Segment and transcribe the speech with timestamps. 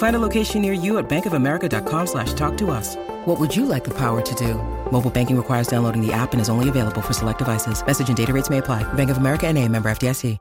[0.00, 2.96] Find a location near you at bankofamerica.com slash talk to us.
[3.26, 4.54] What would you like the power to do?
[4.90, 7.84] Mobile banking requires downloading the app and is only available for select devices.
[7.86, 8.82] Message and data rates may apply.
[8.94, 10.38] Bank of America and a member FDIC.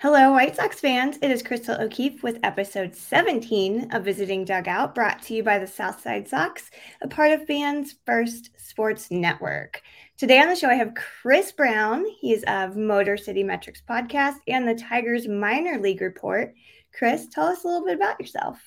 [0.00, 1.18] Hello, White Sox fans.
[1.20, 5.66] It is Chrystal O'Keefe with episode 17 of Visiting Dugout, brought to you by the
[5.66, 6.70] Southside Sox,
[7.02, 9.82] a part of Fan's First Sports Network.
[10.16, 12.06] Today on the show, I have Chris Brown.
[12.20, 16.54] He's of Motor City Metrics podcast and the Tigers minor league report.
[16.98, 18.60] Chris, tell us a little bit about yourself.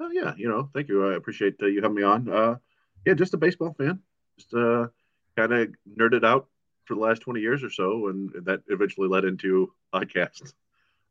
[0.00, 1.10] Oh yeah, you know, thank you.
[1.10, 2.28] I appreciate uh, you having me on.
[2.28, 2.56] Uh,
[3.04, 3.98] yeah, just a baseball fan.
[4.38, 4.86] Just uh,
[5.36, 5.68] kind of
[5.98, 6.46] nerded out
[6.84, 10.52] for the last 20 years or so, and that eventually led into podcasts.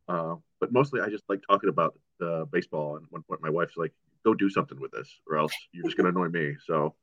[0.07, 2.95] Uh, but mostly, I just like talking about uh, baseball.
[2.95, 3.91] And one point, my wife's like,
[4.23, 6.95] "Go do something with this, or else you're just going to annoy me." So,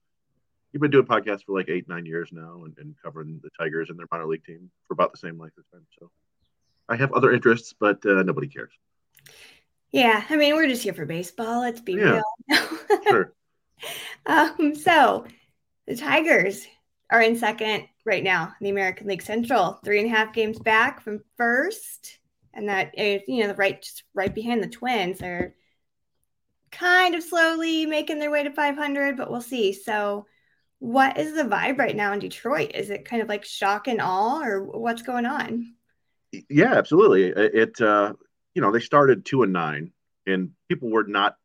[0.73, 3.91] you've been doing podcasts for like eight, nine years now, and, and covering the Tigers
[3.91, 5.87] and their minor league team for about the same length of time.
[6.01, 6.11] So,
[6.89, 8.73] I have other interests, but uh, nobody cares.
[9.93, 11.61] Yeah, I mean, we're just here for baseball.
[11.61, 12.21] Let's be Yeah.
[12.49, 12.79] real.
[13.09, 13.33] Sure.
[14.27, 15.27] um, so
[15.87, 16.67] the Tigers
[17.11, 20.59] are in second right now in the American League Central, three and a half games
[20.59, 22.19] back from first,
[22.53, 25.19] and that is, you know, the right just right behind the Twins.
[25.19, 25.55] They're
[26.73, 29.73] kind of slowly making their way to 500, but we'll see.
[29.73, 30.27] So,
[30.81, 32.73] what is the vibe right now in Detroit?
[32.75, 35.75] Is it kind of like shock and awe, or what's going on?
[36.51, 37.27] Yeah, absolutely.
[37.27, 38.15] It, uh,
[38.55, 39.93] you know, they started two and nine,
[40.27, 41.37] and people were not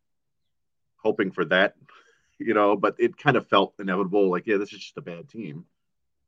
[0.97, 1.75] hoping for that,
[2.39, 4.29] you know, but it kind of felt inevitable.
[4.29, 5.65] Like, yeah, this is just a bad team.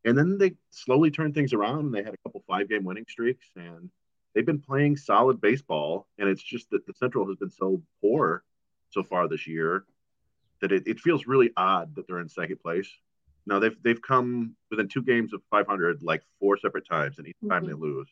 [0.04, 3.06] And then they slowly turned things around, and they had a couple five game winning
[3.08, 3.90] streaks, and
[4.34, 6.08] they've been playing solid baseball.
[6.18, 8.44] And it's just that the Central has been so poor
[8.90, 9.86] so far this year
[10.60, 12.90] that it, it feels really odd that they're in second place.
[13.46, 17.38] Now they've they've come within two games of 500 like four separate times, and each
[17.48, 17.68] time Mhm.
[17.68, 18.08] they lose.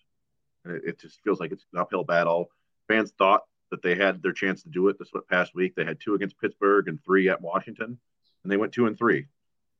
[0.65, 2.49] And it, it just feels like it's an uphill battle.
[2.89, 5.75] Fans thought that they had their chance to do it this past week.
[5.75, 7.97] They had two against Pittsburgh and three at Washington,
[8.43, 9.27] and they went two and three.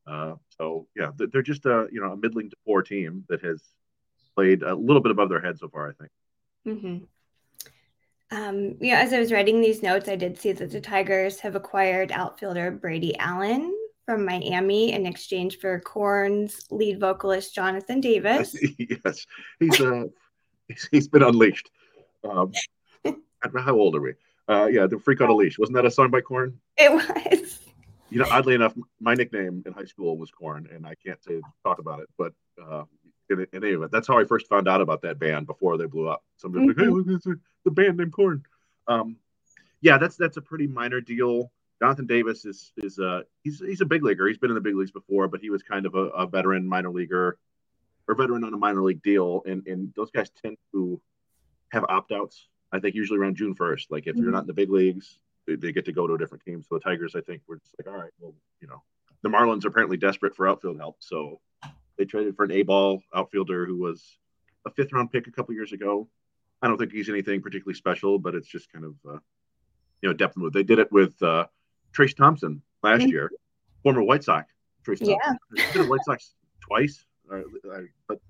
[0.06, 3.62] Uh, so yeah, they're just a you know a middling to poor team that has
[4.34, 5.90] played a little bit above their head so far.
[5.90, 6.10] I think.
[6.66, 7.04] Mm-hmm.
[8.32, 11.56] Um, yeah, as I was writing these notes, I did see that the Tigers have
[11.56, 13.76] acquired outfielder Brady Allen
[14.06, 18.56] from Miami in exchange for Korn's lead vocalist Jonathan Davis.
[18.78, 19.26] yes,
[19.58, 20.04] he's uh
[20.92, 21.70] he's, been unleashed.
[22.22, 22.52] Um, know
[23.42, 24.14] how old are we?
[24.48, 25.58] Uh, yeah, the freak on a leash.
[25.58, 26.58] Wasn't that a song by Korn?
[26.76, 27.58] It was.
[28.10, 31.40] You know, oddly enough, my nickname in high school was Corn, and I can't say
[31.62, 32.82] talk about it, but uh,
[33.28, 35.86] in, in any event, that's how I first found out about that band before they
[35.86, 36.24] blew up.
[36.36, 37.34] Somebody was like, "Hey, look, it's a,
[37.64, 38.42] the band named Korn."
[38.88, 39.16] Um,
[39.80, 41.52] yeah, that's that's a pretty minor deal.
[41.80, 44.26] Jonathan Davis is is uh he's he's a big leaguer.
[44.26, 46.66] He's been in the big leagues before, but he was kind of a, a veteran
[46.66, 47.38] minor leaguer
[48.08, 51.00] or veteran on a minor league deal, and and those guys tend to
[51.70, 52.48] have opt outs.
[52.72, 53.90] I think usually around June first.
[53.90, 56.18] Like if you're not in the big leagues, they, they get to go to a
[56.18, 56.62] different team.
[56.62, 58.82] So the Tigers, I think, were just like, all right, well, you know,
[59.22, 61.40] the Marlins are apparently desperate for outfield help, so
[61.98, 64.18] they traded for an A ball outfielder who was
[64.66, 66.08] a fifth round pick a couple years ago.
[66.62, 69.18] I don't think he's anything particularly special, but it's just kind of uh,
[70.02, 70.52] you know depth move.
[70.52, 71.46] They did it with uh,
[71.92, 73.08] Trayce Thompson last mm-hmm.
[73.08, 73.30] year,
[73.82, 74.52] former White Sox.
[74.86, 75.16] Thompson.
[75.76, 77.40] Yeah, White Sox twice, uh,
[78.08, 78.20] but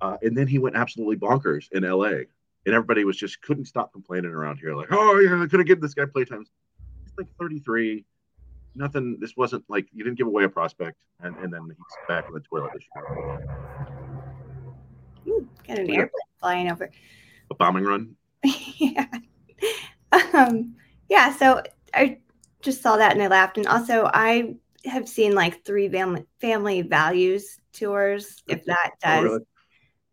[0.00, 2.26] uh, and then he went absolutely bonkers in L.A.
[2.66, 5.66] And everybody was just couldn't stop complaining around here, like, oh yeah, I could have
[5.66, 6.44] given this guy playtime.
[7.04, 8.04] He's like 33.
[8.74, 9.16] Nothing.
[9.18, 12.34] This wasn't like you didn't give away a prospect, and, and then he's back in
[12.34, 13.48] the toilet this year.
[15.28, 16.90] Ooh, got an airplane flying over.
[17.50, 18.14] A bombing run.
[18.78, 19.06] yeah.
[20.32, 20.76] Um,
[21.08, 21.34] yeah.
[21.36, 21.62] So
[21.94, 22.18] I
[22.62, 23.58] just saw that and I laughed.
[23.58, 24.54] And also, I
[24.84, 28.42] have seen like three family family values tours.
[28.48, 29.44] If that does, oh, really?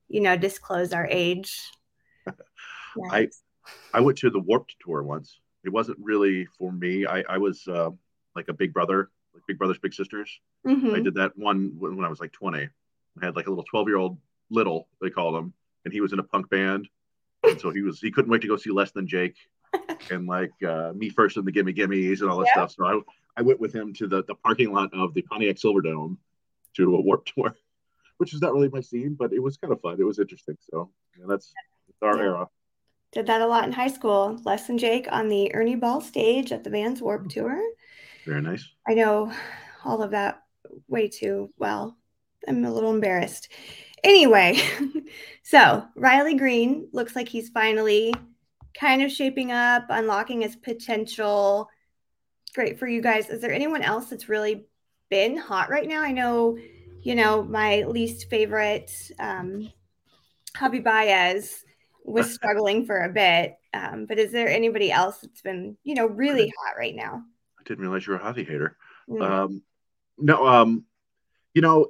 [0.09, 1.59] you know, disclose our age.
[3.11, 3.29] I
[3.93, 5.39] I went to the Warped tour once.
[5.63, 7.05] It wasn't really for me.
[7.05, 7.89] I I was uh,
[8.35, 10.39] like a big brother, like Big Brothers Big Sisters.
[10.65, 10.95] Mm-hmm.
[10.95, 12.59] I did that one when, when I was like 20.
[12.59, 14.17] I had like a little 12 year old
[14.49, 15.53] little they called him,
[15.85, 16.87] and he was in a punk band,
[17.43, 19.35] and so he was he couldn't wait to go see Less Than Jake,
[20.11, 22.65] and like uh, me first and the Gimme Gimmes and all this yeah.
[22.67, 22.75] stuff.
[22.77, 26.17] So I I went with him to the the parking lot of the Pontiac Silverdome
[26.75, 27.55] to a Warped tour,
[28.17, 29.97] which is not really my scene, but it was kind of fun.
[29.99, 30.57] It was interesting.
[30.71, 31.53] So yeah, that's,
[31.87, 32.29] that's our yeah.
[32.29, 32.47] era.
[33.17, 34.39] Did that a lot in high school.
[34.45, 37.29] Less than Jake on the Ernie Ball stage at the Vans Warp mm.
[37.31, 37.59] Tour.
[38.27, 38.63] Very nice.
[38.87, 39.33] I know
[39.83, 40.43] all of that
[40.87, 41.97] way too well.
[42.47, 43.49] I'm a little embarrassed.
[44.03, 44.61] Anyway,
[45.43, 48.13] so Riley Greene looks like he's finally
[48.79, 51.69] kind of shaping up, unlocking his potential.
[52.53, 53.31] Great for you guys.
[53.31, 54.67] Is there anyone else that's really
[55.09, 56.03] been hot right now?
[56.03, 56.59] I know,
[57.01, 59.73] you know, my least favorite, um,
[60.55, 61.63] Javi Baez
[62.07, 63.57] was struggling for a bit.
[63.73, 67.23] Um, but is there anybody else that's been, you know, really hot right now?
[67.59, 68.77] I didn't realize you're a Javi hater.
[69.09, 69.21] Mm-hmm.
[69.21, 69.61] Um,
[70.17, 70.85] no, um,
[71.53, 71.87] you know,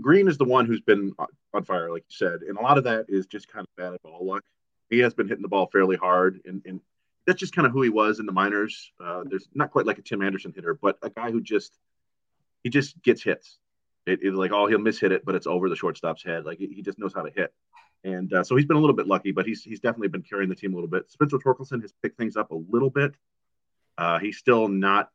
[0.00, 1.12] Greene is the one who's been
[1.52, 4.00] on fire, like you said, and a lot of that is just kind of bad
[4.02, 4.44] ball luck.
[4.88, 6.80] He has been hitting the ball fairly hard, and, and
[7.26, 8.92] that's just kind of who he was in the minors.
[9.02, 11.76] Uh, there's not quite like a Tim Anderson hitter, but a guy who just
[12.62, 13.58] he just gets hits.
[14.06, 16.44] It, it like oh he'll miss hit it, but it's over the shortstop's head.
[16.44, 17.52] Like he just knows how to hit.
[18.04, 20.50] And uh, so he's been a little bit lucky, but he's he's definitely been carrying
[20.50, 21.10] the team a little bit.
[21.10, 23.14] Spencer Torkelson has picked things up a little bit.
[23.96, 25.10] Uh, he's still not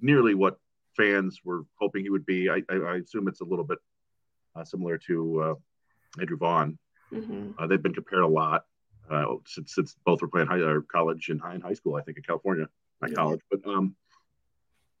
[0.00, 0.58] nearly what
[0.96, 2.50] fans were hoping he would be.
[2.50, 3.78] I, I, I assume it's a little bit
[4.54, 5.54] uh, similar to uh,
[6.20, 6.78] Andrew Vaughn.
[7.12, 7.52] Mm-hmm.
[7.58, 8.64] Uh, they've been compared a lot
[9.10, 12.16] uh, since, since both were playing high, college and high, in high school, I think,
[12.16, 12.68] in California,
[13.00, 13.16] not yeah.
[13.16, 13.40] college.
[13.50, 13.94] But um,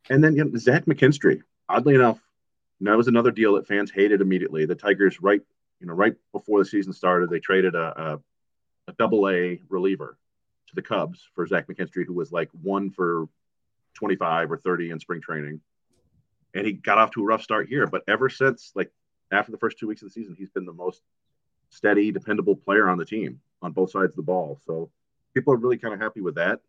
[0.08, 2.20] and then you know, Zach McKinstry, oddly enough,
[2.80, 4.66] that was another deal that fans hated immediately.
[4.66, 5.40] The Tigers, right,
[5.80, 8.20] you know, right before the season started, they traded a, a,
[8.88, 10.18] a double A reliever
[10.68, 13.28] to the Cubs for Zach McKinstry, who was like one for
[13.94, 15.60] 25 or 30 in spring training.
[16.54, 17.86] And he got off to a rough start here.
[17.86, 18.90] But ever since, like,
[19.32, 21.02] after the first two weeks of the season, he's been the most
[21.70, 24.60] steady, dependable player on the team on both sides of the ball.
[24.66, 24.90] So
[25.34, 26.60] people are really kind of happy with that.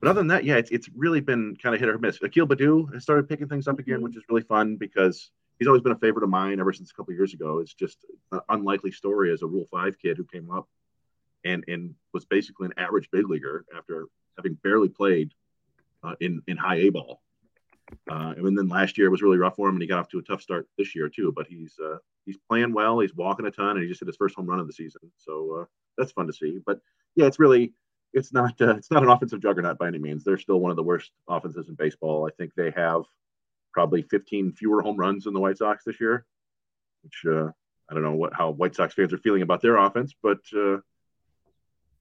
[0.00, 2.20] But other than that, yeah, it's, it's really been kind of hit or miss.
[2.22, 4.04] Akil Baddoo has started picking things up again, mm-hmm.
[4.04, 5.30] which is really fun because
[5.62, 7.60] he's always been a favorite of mine ever since a couple years ago.
[7.60, 10.68] It's just an unlikely story as a Rule Five kid who came up
[11.44, 14.06] and and was basically an average big leaguer after
[14.36, 15.32] having barely played
[16.02, 17.22] uh, in in high A ball.
[18.10, 20.18] Uh, and then last year was really rough for him, and he got off to
[20.18, 21.32] a tough start this year too.
[21.34, 22.98] But he's uh, he's playing well.
[22.98, 25.02] He's walking a ton, and he just hit his first home run of the season.
[25.16, 25.64] So uh,
[25.96, 26.58] that's fun to see.
[26.64, 26.80] But
[27.14, 27.74] yeah, it's really
[28.12, 30.24] it's not uh, it's not an offensive juggernaut by any means.
[30.24, 32.26] They're still one of the worst offenses in baseball.
[32.26, 33.02] I think they have
[33.72, 36.26] probably 15 fewer home runs than the White Sox this year,
[37.02, 37.50] which uh,
[37.90, 40.78] I don't know what how White Sox fans are feeling about their offense, but uh,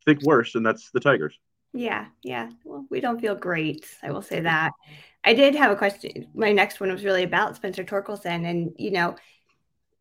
[0.05, 1.37] think worse, and that's the Tigers.
[1.73, 2.49] Yeah, yeah.
[2.65, 3.87] Well, we don't feel great.
[4.03, 4.71] I will say that.
[5.23, 6.27] I did have a question.
[6.33, 9.15] My next one was really about Spencer Torkelson, and you know,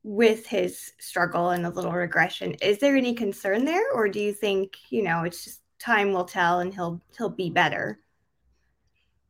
[0.02, 4.32] with his struggle and a little regression, is there any concern there, or do you
[4.32, 7.98] think you know it's just time will tell and he'll he'll be better?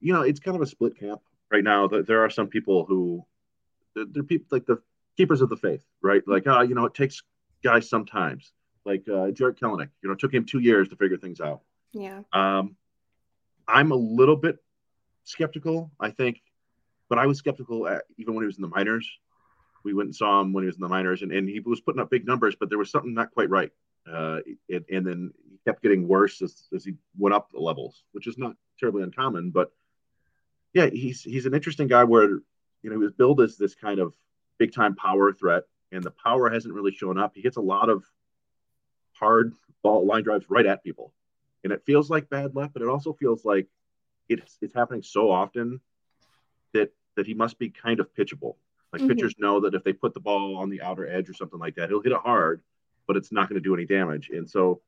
[0.00, 1.20] You know, it's kind of a split camp
[1.50, 1.88] right now.
[1.88, 3.24] There are some people who
[3.94, 4.80] they're people like the
[5.16, 6.22] keepers of the faith, right?
[6.26, 7.22] Like, ah, uh, you know, it takes
[7.62, 8.52] guys sometimes.
[8.86, 11.60] Like uh, Jarred Kelenic, you know, it took him two years to figure things out.
[11.92, 12.20] Yeah.
[12.32, 12.76] Um,
[13.68, 14.56] I'm a little bit
[15.24, 16.40] skeptical, I think,
[17.08, 19.06] but I was skeptical at, even when he was in the minors.
[19.84, 21.80] We went and saw him when he was in the minors, and, and he was
[21.80, 23.70] putting up big numbers, but there was something not quite right.
[24.10, 28.04] Uh, it, and then he kept getting worse as, as he went up the levels,
[28.12, 29.50] which is not terribly uncommon.
[29.50, 29.72] But
[30.72, 33.98] yeah, he's he's an interesting guy where you know he was billed as this kind
[33.98, 34.14] of
[34.58, 37.32] big time power threat, and the power hasn't really shown up.
[37.34, 38.04] He gets a lot of
[39.12, 41.12] hard ball line drives right at people,
[41.64, 43.66] and it feels like bad luck, but it also feels like
[44.28, 45.80] it's it's happening so often
[46.72, 48.54] that that he must be kind of pitchable.
[48.92, 49.08] Like mm-hmm.
[49.08, 51.76] pitchers know that if they put the ball on the outer edge or something like
[51.76, 52.62] that, he'll hit it hard,
[53.06, 54.30] but it's not going to do any damage.
[54.30, 54.80] And so,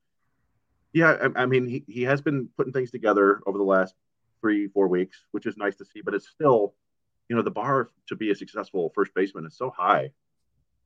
[0.93, 3.95] yeah, I, I, mean, he, he has been putting things together over the last
[4.43, 6.75] three, four weeks, which is nice to see, but it's still,
[7.31, 10.11] you know, the bar to be a successful first baseman is so high.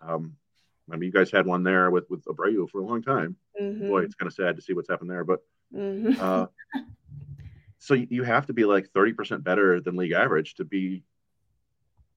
[0.01, 0.37] Um,
[0.93, 3.35] I mean, you guys had one there with with Abreu for a long time.
[3.61, 3.89] Mm-hmm.
[3.89, 5.25] Boy, it's kind of sad to see what's happened there.
[5.25, 5.41] But
[5.75, 6.21] mm-hmm.
[6.21, 6.47] uh,
[7.81, 11.03] so you have to be like thirty percent better than league average to be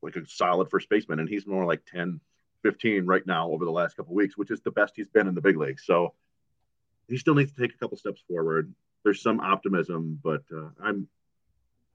[0.01, 2.19] like a solid first baseman, and he's more like 10,
[2.63, 5.35] 15 right now over the last couple weeks, which is the best he's been in
[5.35, 5.79] the big league.
[5.79, 6.13] So
[7.07, 8.73] he still needs to take a couple steps forward.
[9.03, 11.07] There's some optimism, but uh, I'm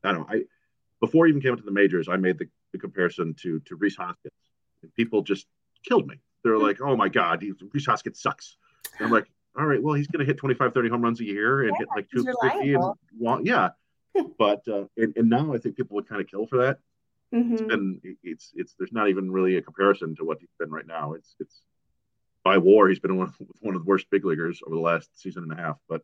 [0.05, 0.27] I don't know.
[0.29, 0.43] I
[1.01, 3.77] before I even came up to the majors, I made the, the comparison to to
[3.77, 4.33] Rhys Hoskins.
[4.83, 5.47] And people just
[5.87, 6.21] killed me.
[6.43, 8.57] They're like, "Oh my God, he, Rhys Hoskins sucks."
[8.99, 9.27] And I'm like,
[9.59, 11.79] "All right, well, he's going to hit 25, 30 home runs a year and yeah,
[11.79, 13.71] hit like 250 and well, yeah."
[14.39, 16.79] but uh, and, and now I think people would kind of kill for that.
[17.35, 17.53] Mm-hmm.
[17.53, 20.87] It's been it's it's there's not even really a comparison to what he's been right
[20.87, 21.15] now.
[21.15, 21.63] It's it's
[22.45, 25.19] by WAR he's been one of, one of the worst big leaguers over the last
[25.21, 25.79] season and a half.
[25.89, 26.03] But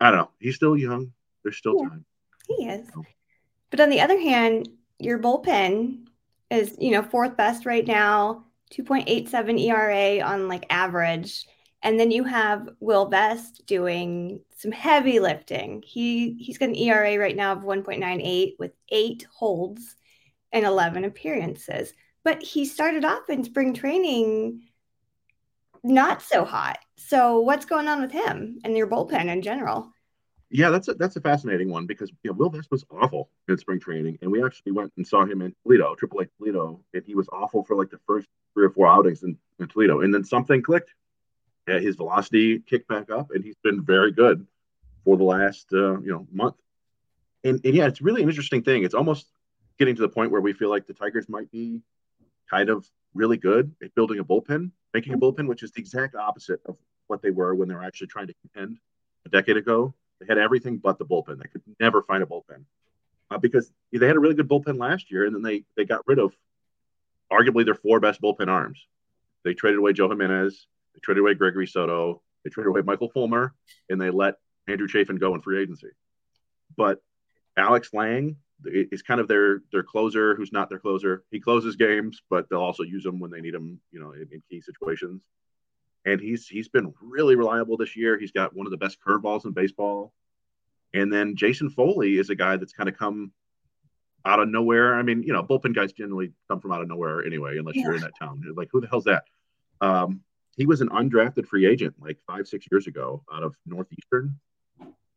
[0.00, 0.30] I don't know.
[0.40, 1.12] He's still young.
[1.42, 2.04] There's still yeah, time.
[2.46, 2.88] He is.
[3.70, 6.06] But on the other hand, your bullpen
[6.50, 11.46] is you know fourth best right now, 2.87 ERA on like average.
[11.82, 15.82] And then you have Will Vest doing some heavy lifting.
[15.86, 19.96] He he's got an ERA right now of 1.98 with eight holds
[20.52, 21.92] and 11 appearances.
[22.24, 24.62] But he started off in spring training
[25.84, 26.78] not so hot.
[26.96, 29.92] So what's going on with him and your bullpen in general?
[30.50, 33.58] Yeah, that's a, that's a fascinating one because you know, Will Vest was awful in
[33.58, 37.02] spring training, and we actually went and saw him in Toledo, Triple A Toledo, and
[37.04, 40.14] he was awful for like the first three or four outings in, in Toledo, and
[40.14, 40.94] then something clicked.
[41.66, 44.46] His velocity kicked back up, and he's been very good
[45.04, 46.54] for the last uh, you know month.
[47.42, 48.84] And, and yeah, it's really an interesting thing.
[48.84, 49.26] It's almost
[49.78, 51.82] getting to the point where we feel like the Tigers might be
[52.48, 56.14] kind of really good at building a bullpen, making a bullpen, which is the exact
[56.14, 56.76] opposite of
[57.08, 58.78] what they were when they were actually trying to contend
[59.24, 59.94] a decade ago.
[60.20, 61.38] They had everything but the bullpen.
[61.38, 62.64] They could never find a bullpen
[63.30, 66.06] uh, because they had a really good bullpen last year, and then they they got
[66.06, 66.34] rid of
[67.32, 68.86] arguably their four best bullpen arms.
[69.44, 73.54] They traded away Joe Jimenez, they traded away Gregory Soto, they traded away Michael Fulmer,
[73.88, 74.36] and they let
[74.68, 75.88] Andrew Chafin go in free agency.
[76.76, 77.00] But
[77.56, 81.24] Alex Lange is kind of their their closer, who's not their closer.
[81.30, 84.28] He closes games, but they'll also use him when they need him, you know, in,
[84.32, 85.22] in key situations.
[86.06, 88.18] And he's he's been really reliable this year.
[88.18, 90.12] He's got one of the best curveballs in baseball.
[90.94, 93.32] And then Jason Foley is a guy that's kind of come
[94.24, 94.94] out of nowhere.
[94.94, 97.82] I mean, you know, bullpen guys generally come from out of nowhere anyway, unless yeah.
[97.82, 98.42] you're in that town.
[98.56, 99.24] like, who the hell's that?
[99.80, 100.20] Um,
[100.56, 104.38] he was an undrafted free agent like five, six years ago out of Northeastern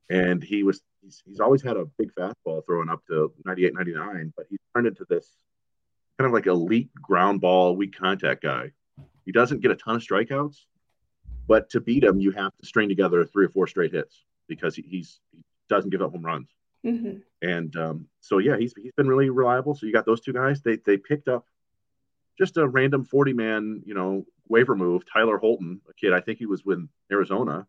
[0.10, 4.34] and he was he's, he's always had a big fastball throwing up to 98 99
[4.36, 5.28] but he's turned into this
[6.18, 8.72] kind of like elite ground ball weak contact guy
[9.26, 10.66] he doesn't get a ton of strikeouts
[11.50, 14.76] but to beat him you have to string together three or four straight hits because
[14.76, 16.50] he, he's he doesn't give up home runs
[16.86, 17.18] mm-hmm.
[17.42, 20.62] and um, so yeah he's, he's been really reliable so you got those two guys
[20.62, 21.46] they they picked up
[22.38, 26.40] just a random 40 man you know waiver move tyler holton a kid i think
[26.40, 27.68] he was with arizona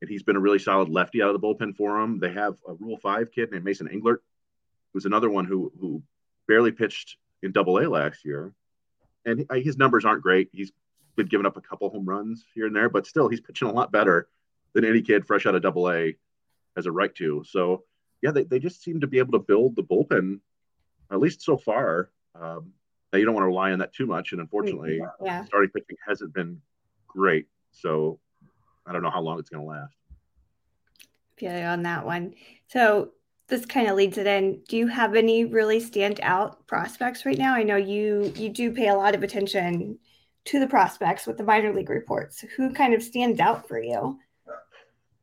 [0.00, 2.18] and he's been a really solid lefty out of the bullpen for him.
[2.18, 4.18] They have a Rule Five kid named Mason Englert,
[4.92, 6.02] who's another one who who
[6.46, 8.52] barely pitched in Double A last year,
[9.24, 10.48] and his numbers aren't great.
[10.52, 10.72] He's
[11.16, 13.72] been giving up a couple home runs here and there, but still he's pitching a
[13.72, 14.28] lot better
[14.72, 16.14] than any kid fresh out of Double A
[16.76, 17.42] has a right to.
[17.46, 17.84] So
[18.22, 20.40] yeah, they, they just seem to be able to build the bullpen,
[21.10, 22.10] at least so far.
[22.40, 22.72] Um,
[23.12, 25.44] you don't want to rely on that too much, and unfortunately, yeah.
[25.44, 26.60] starting pitching hasn't been
[27.06, 27.46] great.
[27.72, 28.18] So
[28.86, 29.94] I don't know how long it's going to last.
[31.40, 32.34] Yeah, on that one.
[32.68, 33.12] So
[33.48, 34.60] this kind of leads it in.
[34.68, 37.54] Do you have any really stand out prospects right now?
[37.54, 39.98] I know you you do pay a lot of attention
[40.46, 42.44] to the prospects with the minor league reports.
[42.56, 44.18] Who kind of stands out for you?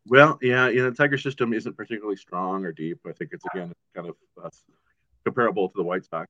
[0.06, 3.00] Well, yeah, you know, the Tiger system isn't particularly strong or deep.
[3.08, 4.50] I think it's again kind of uh,
[5.24, 6.30] comparable to the White Sox.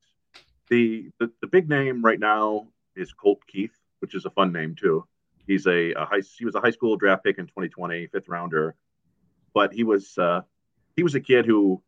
[0.69, 4.75] The, the the big name right now is Colt Keith, which is a fun name
[4.75, 5.05] too.
[5.47, 6.21] He's a, a, high.
[6.37, 8.75] He was a high school draft pick in 2020, fifth rounder,
[9.53, 10.41] but he was uh,
[10.95, 11.81] he was a kid who,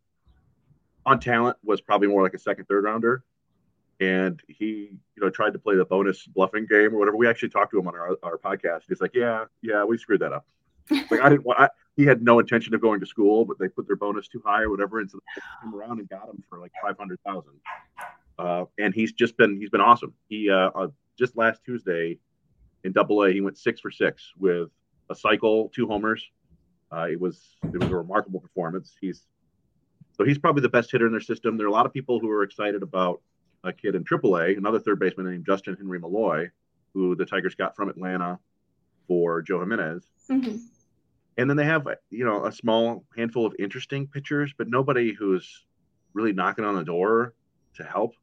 [1.05, 3.23] on talent, was probably more like a second, third rounder,
[3.99, 7.17] and he you know tried to play the bonus bluffing game or whatever.
[7.17, 8.83] We actually talked to him on our, our podcast.
[8.87, 10.45] He's like, yeah, yeah, we screwed that up.
[10.91, 11.59] like I didn't want.
[11.59, 14.41] I, he had no intention of going to school, but they put their bonus too
[14.45, 17.19] high or whatever, and so they came around and got him for like five hundred
[17.25, 17.53] thousand.
[18.37, 20.13] Uh, and he's just been he's been awesome.
[20.27, 20.87] He uh, uh,
[21.17, 22.19] just last Tuesday
[22.83, 24.69] in Double A, he went six for six with
[25.09, 26.23] a cycle, two homers.
[26.91, 28.95] Uh, it was it was a remarkable performance.
[28.99, 29.25] He's
[30.17, 31.57] so he's probably the best hitter in their system.
[31.57, 33.21] There are a lot of people who are excited about
[33.65, 36.49] a kid in AAA, another third baseman named Justin Henry Malloy,
[36.93, 38.39] who the Tigers got from Atlanta.
[39.07, 40.03] for Joe Jimenez.
[40.29, 40.57] Mm-hmm.
[41.37, 45.65] And then they have, you know, a small handful of interesting pitchers, but nobody who's
[46.13, 47.33] really knocking on the door
[47.75, 48.13] to help.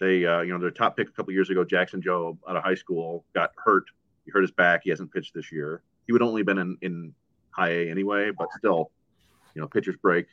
[0.00, 2.64] They, uh, you know, their top pick a couple years ago, Jackson Jobe, out of
[2.64, 3.84] high school, got hurt.
[4.24, 4.80] He hurt his back.
[4.84, 5.82] He hasn't pitched this year.
[6.06, 7.14] He would only been in, in
[7.50, 8.90] high A anyway, but still,
[9.54, 10.26] you know, pitchers break.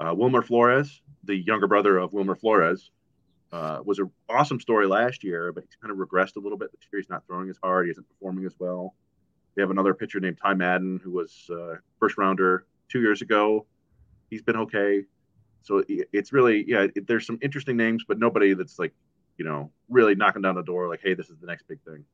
[0.00, 2.90] Uh, Wilmer Flores, the younger brother of Wilmer Flores,
[3.52, 6.72] uh, was an awesome story last year, but he's kind of regressed a little bit
[6.72, 7.00] this year.
[7.00, 7.86] He's not throwing as hard.
[7.86, 8.94] He isn't performing as well.
[9.54, 13.66] They have another pitcher named Ty Madden, who was uh, first rounder two years ago.
[14.30, 15.04] He's been okay.
[15.62, 18.92] So it's really, yeah, it, there's some interesting names, but nobody that's like,
[19.38, 22.04] you know, really knocking down the door like, hey, this is the next big thing.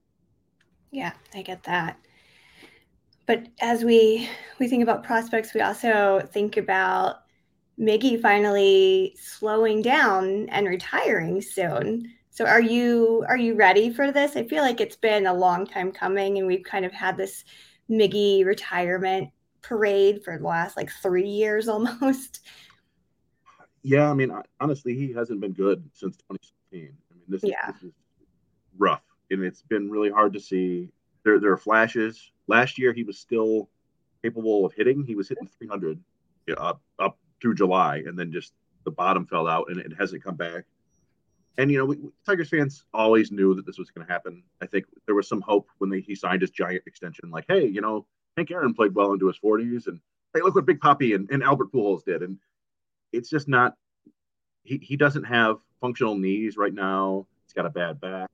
[0.91, 1.99] Yeah, I get that.
[3.27, 7.23] But as we we think about prospects, we also think about
[7.79, 12.13] Miggy finally slowing down and retiring soon.
[12.31, 14.37] So are you are you ready for this?
[14.37, 17.45] I feel like it's been a long time coming and we've kind of had this
[17.91, 19.31] Miggy retirement
[19.63, 22.41] parade for the last like 3 years almost.
[23.83, 26.97] Yeah, I mean honestly he hasn't been good since 2016.
[27.11, 27.73] I mean this, yeah.
[27.73, 27.93] this is
[28.79, 30.89] rough and it's been really hard to see
[31.25, 32.31] there there are flashes.
[32.47, 33.69] Last year he was still
[34.23, 35.05] capable of hitting.
[35.05, 35.99] He was hitting 300
[36.59, 38.53] up up through July, and then just
[38.85, 40.65] the bottom fell out, and it hasn't come back.
[41.59, 44.43] And you know, we, Tigers fans always knew that this was going to happen.
[44.63, 47.67] I think there was some hope when they, he signed his giant extension, like, hey,
[47.67, 48.07] you know,
[48.37, 50.01] Hank Aaron played well into his 40s, and
[50.35, 52.39] hey, look what Big Poppy and, and Albert Pujols did, and
[53.13, 53.75] it's just not.
[54.63, 57.27] He he doesn't have functional knees right now.
[57.45, 58.31] He's got a bad back.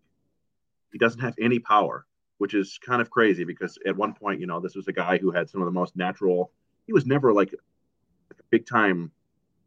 [0.92, 2.06] He doesn't have any power,
[2.38, 5.18] which is kind of crazy because at one point, you know, this was a guy
[5.18, 6.52] who had some of the most natural.
[6.86, 7.54] He was never like
[8.56, 9.10] big time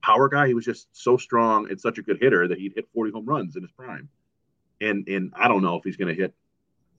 [0.02, 0.48] power guy.
[0.48, 3.26] He was just so strong and such a good hitter that he'd hit 40 home
[3.26, 4.10] runs in his prime.
[4.82, 6.34] And and I don't know if he's going to hit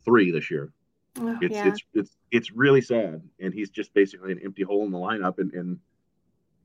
[0.04, 0.72] three this year.
[1.18, 1.68] Oh, it's yeah.
[1.68, 5.38] it's it's it's really sad, and he's just basically an empty hole in the lineup.
[5.38, 5.78] And and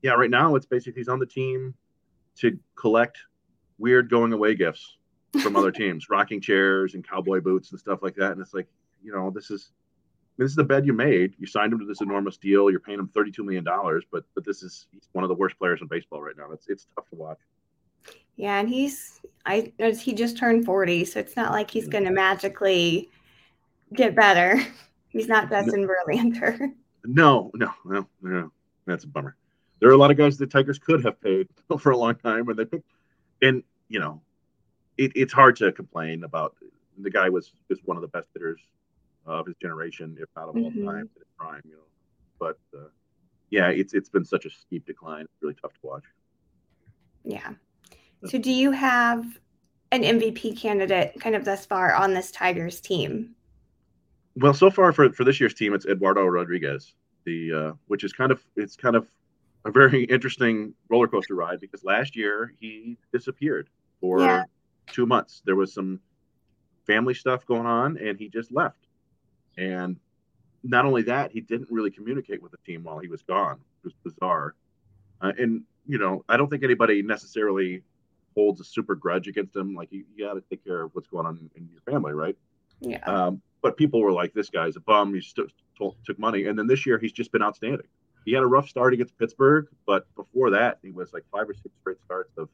[0.02, 1.74] yeah, right now it's basically he's on the team
[2.36, 3.18] to collect
[3.78, 4.98] weird going away gifts
[5.42, 8.32] from other teams, rocking chairs and cowboy boots and stuff like that.
[8.32, 8.68] And it's like,
[9.02, 9.72] you know, this is
[10.38, 11.34] this is the bed you made.
[11.38, 12.70] You signed him to this enormous deal.
[12.70, 13.64] You're paying him $32 million,
[14.12, 16.50] but but this is he's one of the worst players in baseball right now.
[16.52, 17.38] It's it's tough to watch.
[18.36, 21.92] Yeah, and he's I he just turned 40, so it's not like he's mm-hmm.
[21.92, 23.10] going to magically
[23.94, 24.62] get better.
[25.08, 26.74] He's not Justin no, Verlander.
[27.08, 28.52] No, no, no, no.
[28.84, 29.36] That's a bummer.
[29.78, 32.48] There are a lot of guys the Tigers could have paid for a long time,
[32.48, 32.90] and they picked.
[33.40, 34.20] And you know,
[34.98, 36.56] it, it's hard to complain about.
[36.98, 38.60] The guy was just one of the best hitters
[39.26, 40.86] of his generation, if not of all mm-hmm.
[40.86, 41.62] time, in his prime.
[41.64, 41.82] You know,
[42.38, 42.88] but uh,
[43.50, 45.22] yeah, it's it's been such a steep decline.
[45.22, 46.04] It's really tough to watch.
[47.24, 47.54] Yeah.
[48.26, 49.24] So, do you have
[49.92, 53.34] an MVP candidate kind of thus far on this Tigers team?
[54.36, 58.12] Well, so far for, for this year's team, it's Eduardo Rodriguez, the uh, which is
[58.12, 59.06] kind of it's kind of
[59.64, 63.68] a very interesting roller coaster ride because last year he disappeared
[64.00, 64.44] for yeah.
[64.86, 65.42] two months.
[65.44, 66.00] There was some
[66.86, 68.85] family stuff going on, and he just left.
[69.56, 69.96] And
[70.62, 73.58] not only that, he didn't really communicate with the team while he was gone.
[73.84, 74.54] It was bizarre.
[75.20, 77.82] Uh, and, you know, I don't think anybody necessarily
[78.34, 79.74] holds a super grudge against him.
[79.74, 82.12] Like, you, you got to take care of what's going on in, in your family,
[82.12, 82.36] right?
[82.80, 82.98] Yeah.
[83.06, 85.14] Um, but people were like, this guy's a bum.
[85.14, 85.50] He st-
[86.04, 86.46] took money.
[86.46, 87.86] And then this year, he's just been outstanding.
[88.24, 91.54] He had a rough start against Pittsburgh, but before that, he was like five or
[91.54, 92.48] six straight starts of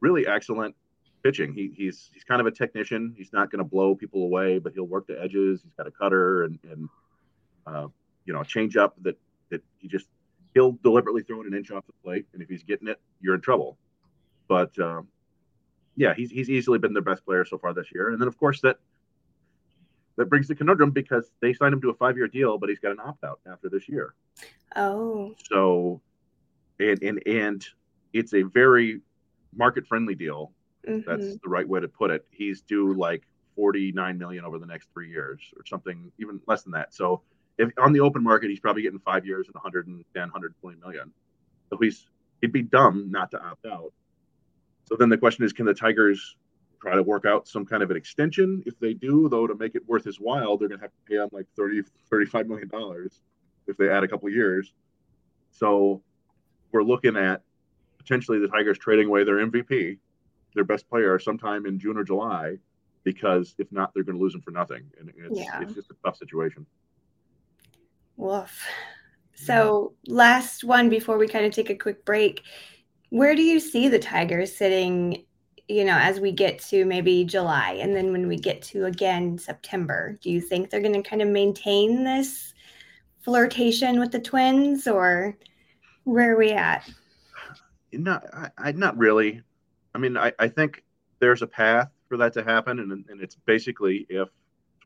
[0.00, 0.76] really excellent
[1.22, 1.52] pitching.
[1.52, 3.14] He, he's he's kind of a technician.
[3.16, 5.62] He's not going to blow people away, but he'll work the edges.
[5.62, 6.88] He's got a cutter and and
[7.66, 7.88] uh,
[8.24, 9.18] you know a changeup that
[9.50, 10.06] that he just
[10.54, 13.34] he'll deliberately throw it an inch off the plate, and if he's getting it, you're
[13.34, 13.78] in trouble.
[14.48, 15.08] But um,
[15.96, 18.10] yeah, he's he's easily been their best player so far this year.
[18.10, 18.78] And then of course that
[20.16, 22.78] that brings the conundrum because they signed him to a five year deal, but he's
[22.78, 24.14] got an opt out after this year.
[24.76, 25.34] Oh.
[25.50, 26.00] So
[26.78, 27.66] and and and
[28.12, 29.00] it's a very
[29.54, 30.52] market friendly deal
[30.88, 31.10] Mm-hmm.
[31.10, 32.24] That's the right way to put it.
[32.30, 33.22] He's due like
[33.56, 36.94] 49 million over the next three years or something, even less than that.
[36.94, 37.22] So
[37.58, 41.12] if on the open market, he's probably getting five years and 110, 120 million.
[41.70, 42.06] So he's
[42.40, 43.92] he'd be dumb not to opt out.
[44.84, 46.36] So then the question is, can the Tigers
[46.80, 48.62] try to work out some kind of an extension?
[48.64, 51.10] If they do, though, to make it worth his while, they're going to have to
[51.10, 53.20] pay him like 30, 35 million dollars
[53.66, 54.72] if they add a couple years.
[55.50, 56.00] So
[56.72, 57.42] we're looking at
[57.98, 59.98] potentially the Tigers trading away their MVP
[60.58, 62.56] their best player sometime in June or July,
[63.04, 65.60] because if not, they're going to lose him for nothing, and it's yeah.
[65.62, 66.66] it's just a tough situation.
[68.16, 68.66] Woof.
[69.36, 72.42] So last one before we kind of take a quick break,
[73.10, 75.24] where do you see the Tigers sitting
[75.68, 79.36] you know, as we get to maybe July and then when we get to again
[79.36, 82.54] September, do you think they're going to kind of maintain this
[83.20, 85.36] flirtation with the twins or
[86.04, 86.88] where are we at?
[87.92, 89.42] Not, I, I not really.
[89.98, 90.84] I mean, I, I think
[91.18, 94.28] there's a path for that to happen, and, and it's basically if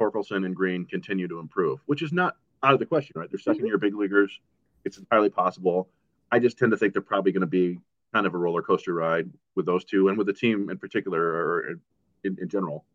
[0.00, 3.28] Torkelson and Greene continue to improve, which is not out of the question, right?
[3.30, 3.66] They're 2nd mm-hmm.
[3.66, 4.40] year big leaguers.
[4.86, 5.90] It's entirely possible.
[6.30, 7.78] I just tend to think they're probably going to be
[8.14, 11.20] kind of a roller coaster ride with those two and with the team in particular
[11.20, 11.78] or
[12.24, 12.86] in, in general.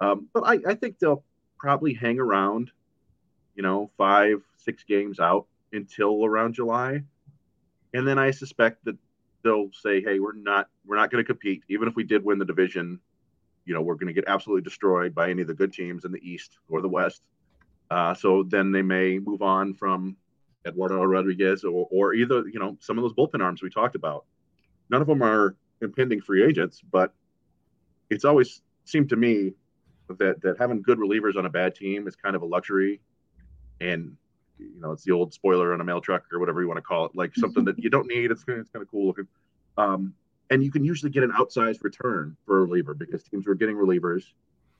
[0.00, 1.22] Um, but I, I think they'll
[1.58, 2.70] probably hang around,
[3.54, 7.02] you know, five, six games out until around July.
[7.92, 8.96] And then I suspect that
[9.42, 11.62] they'll say, "Hey, we're not we're not going to compete.
[11.68, 13.00] Even if we did win the division,
[13.64, 16.12] you know, we're going to get absolutely destroyed by any of the good teams in
[16.12, 17.22] the East or the West."
[17.90, 20.16] Uh, so then they may move on from
[20.66, 24.24] Eduardo Rodriguez or, or either you know some of those bullpen arms we talked about.
[24.90, 27.12] None of them are impending free agents, but
[28.10, 29.52] it's always seemed to me
[30.08, 33.00] that that having good relievers on a bad team is kind of a luxury,
[33.80, 34.16] and
[34.62, 36.82] you know it's the old spoiler on a mail truck or whatever you want to
[36.82, 38.30] call it, like something that you don't need.
[38.30, 39.28] It's it's kind of cool looking,
[39.76, 40.14] um,
[40.50, 43.56] and you can usually get an outsized return for a reliever because teams who are
[43.56, 44.24] getting relievers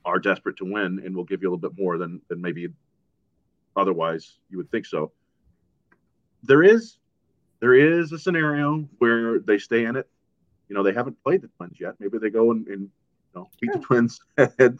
[0.05, 2.69] are desperate to win and will give you a little bit more than than maybe
[3.75, 5.11] otherwise you would think so.
[6.43, 6.97] There is
[7.59, 10.09] there is a scenario where they stay in it.
[10.67, 11.93] You know, they haven't played the Twins yet.
[11.99, 12.89] Maybe they go and, and you
[13.35, 14.79] know beat the Twins head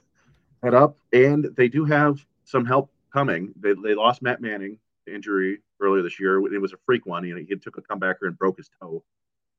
[0.62, 3.54] head up, and they do have some help coming.
[3.60, 6.38] They they lost Matt Manning injury earlier this year.
[6.54, 7.26] It was a freak one.
[7.26, 9.04] You know, he took a comebacker and broke his toe.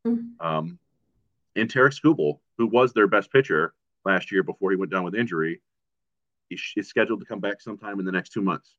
[0.06, 0.46] Mm-hmm.
[0.46, 0.78] Um,
[1.56, 5.14] and Tarik Skubal, who was their best pitcher last year before he went down with
[5.14, 5.60] injury,
[6.48, 8.76] he is scheduled to come back sometime in the next two months.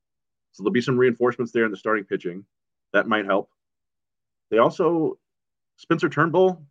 [0.52, 2.46] So there'll be some reinforcements there in the starting pitching.
[2.94, 3.50] That might help.
[4.52, 5.18] They also,
[5.78, 6.62] Spencer Turnbull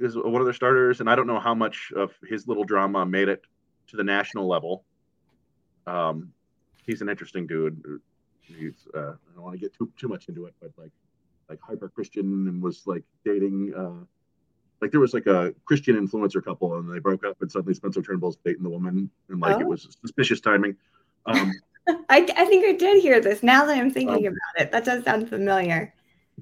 [0.00, 3.04] is one of their starters, and I don't know how much of his little drama
[3.04, 3.42] made it
[3.88, 4.84] to the national level.
[5.86, 6.32] Um,
[6.84, 8.00] he's an interesting dude.
[8.56, 10.92] He's uh, I don't want to get too too much into it, but like
[11.48, 14.04] like hyper Christian and was like dating uh,
[14.80, 18.02] like there was like a Christian influencer couple and they broke up and suddenly Spencer
[18.02, 19.60] Turnbull's dating the woman and like oh.
[19.60, 20.76] it was suspicious timing.
[21.26, 21.52] Um,
[21.88, 23.42] I, I think I did hear this.
[23.42, 25.94] Now that I'm thinking um, about it, that does sound familiar.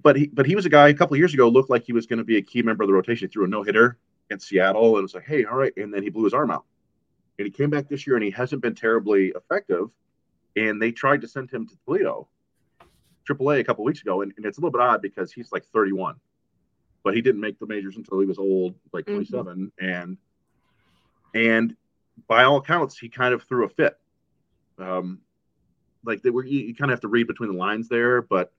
[0.03, 2.07] But he, but he was a guy a couple years ago looked like he was
[2.07, 3.29] going to be a key member of the rotation.
[3.29, 3.97] He threw a no hitter
[4.31, 6.51] in Seattle, and it was like, hey, all right, and then he blew his arm
[6.51, 6.65] out.
[7.39, 9.89] And he came back this year, and he hasn't been terribly effective.
[10.57, 12.29] And they tried to send him to Toledo,
[13.29, 15.65] AAA, a couple weeks ago, and, and it's a little bit odd because he's like
[15.67, 16.17] 31,
[17.05, 19.17] but he didn't make the majors until he was old, like mm-hmm.
[19.35, 19.85] 27, mm-hmm.
[19.85, 20.17] and
[21.35, 21.77] and
[22.29, 23.99] by all accounts, he kind of threw a fit.
[24.79, 25.21] Um,
[26.07, 28.53] like they were you, you kind of have to read between the lines there but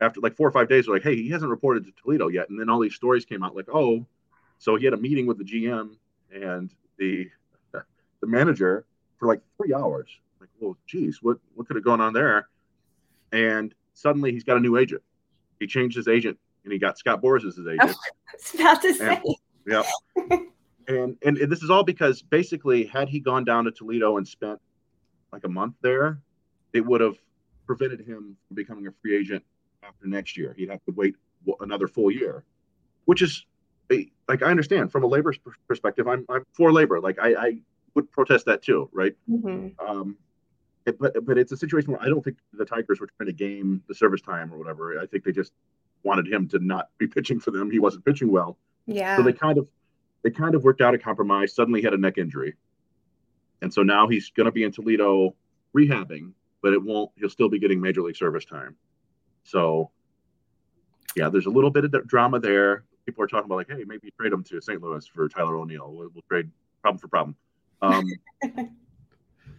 [0.00, 2.48] after like four or five days they're like hey he hasn't reported to toledo yet
[2.48, 4.06] and then all these stories came out like oh
[4.58, 5.96] so he had a meeting with the gm
[6.32, 7.28] and the
[7.72, 8.86] the manager
[9.18, 10.08] for like three hours
[10.60, 12.48] well geez what what could have gone on there
[13.32, 15.02] and suddenly he's got a new agent
[15.60, 17.96] he changed his agent and he got scott boras as his agent
[18.34, 19.22] it's not the same
[19.66, 19.82] yeah
[20.88, 24.26] and, and and this is all because basically had he gone down to toledo and
[24.26, 24.60] spent
[25.32, 26.20] like a month there
[26.72, 27.16] it would have
[27.66, 29.44] prevented him from becoming a free agent
[29.82, 30.54] after next year.
[30.56, 31.14] He'd have to wait
[31.60, 32.44] another full year,
[33.04, 33.44] which is
[33.90, 35.32] like I understand from a labor
[35.66, 36.08] perspective.
[36.08, 37.00] I'm I'm for labor.
[37.00, 37.58] Like I, I
[37.94, 39.14] would protest that too, right?
[39.30, 39.68] Mm-hmm.
[39.86, 40.16] Um,
[40.92, 43.82] but but it's a situation where I don't think the Tigers were trying to game
[43.88, 45.00] the service time or whatever.
[45.00, 45.52] I think they just
[46.04, 47.70] wanted him to not be pitching for them.
[47.70, 48.58] He wasn't pitching well.
[48.86, 49.16] Yeah.
[49.16, 49.68] So they kind of
[50.22, 51.54] they kind of worked out a compromise.
[51.54, 52.54] Suddenly he had a neck injury,
[53.62, 55.34] and so now he's going to be in Toledo
[55.76, 57.10] rehabbing but it won't.
[57.16, 58.76] He'll still be getting major league service time.
[59.44, 59.90] So,
[61.16, 62.84] yeah, there's a little bit of drama there.
[63.06, 64.82] People are talking about like, hey, maybe trade him to St.
[64.82, 65.90] Louis for Tyler O'Neill.
[65.92, 66.50] We'll, we'll trade
[66.82, 67.36] problem for problem.
[67.80, 68.04] Um,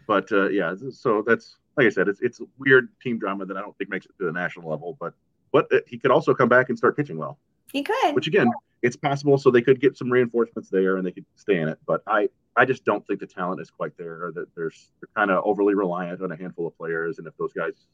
[0.10, 3.62] but uh, yeah, so that's like I said, it's it's weird team drama that I
[3.62, 4.98] don't think makes it to the national level.
[5.00, 5.14] But
[5.52, 7.38] but uh, he could also come back and start pitching well.
[7.72, 8.16] He could.
[8.16, 8.50] Which again,
[8.82, 9.38] it's possible.
[9.38, 11.78] So they could get some reinforcements there and they could stay in it.
[11.86, 14.26] But I I just don't think the talent is quite there.
[14.26, 17.38] Or that there's they're kind of overly reliant on a handful of players, and if
[17.38, 17.86] those guys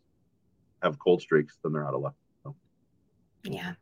[0.83, 2.15] have cold streaks, then they're out of luck.
[2.43, 2.55] So.
[3.43, 3.73] Yeah.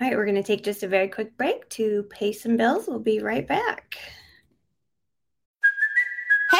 [0.00, 2.86] All right, we're going to take just a very quick break to pay some bills.
[2.86, 3.98] We'll be right back.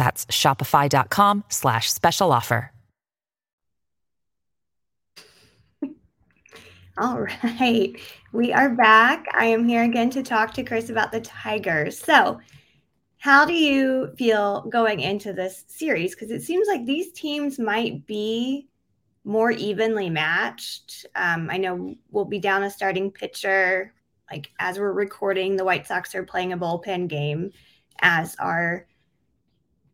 [0.00, 2.72] That's shopify.com slash special offer.
[6.96, 7.92] All right.
[8.32, 9.26] We are back.
[9.34, 11.98] I am here again to talk to Chris about the Tigers.
[11.98, 12.40] So,
[13.18, 16.14] how do you feel going into this series?
[16.14, 18.70] Because it seems like these teams might be
[19.24, 21.04] more evenly matched.
[21.14, 23.92] Um, I know we'll be down a starting pitcher.
[24.30, 27.50] Like as we're recording, the White Sox are playing a bullpen game
[28.00, 28.86] as our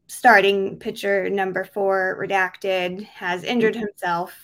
[0.08, 3.86] starting pitcher number four redacted has injured Mm-hmm.
[3.86, 4.34] himself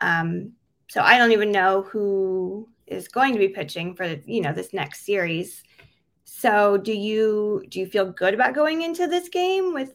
[0.00, 0.52] um,
[0.88, 4.72] so i don't even know who is going to be pitching for you know this
[4.72, 5.62] next series
[6.24, 9.94] so do you do you feel good about going into this game with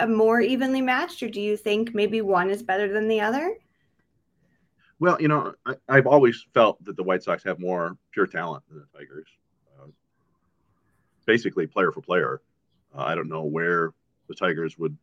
[0.00, 3.56] a more evenly matched or do you think maybe one is better than the other
[5.00, 8.64] Well, you know, I, I've always felt that the White Sox have more pure talent
[8.68, 9.28] than the Tigers.
[9.78, 9.86] Uh,
[11.24, 12.40] basically, player for player.
[12.92, 13.92] Uh, I don't know where
[14.28, 14.96] the Tigers would,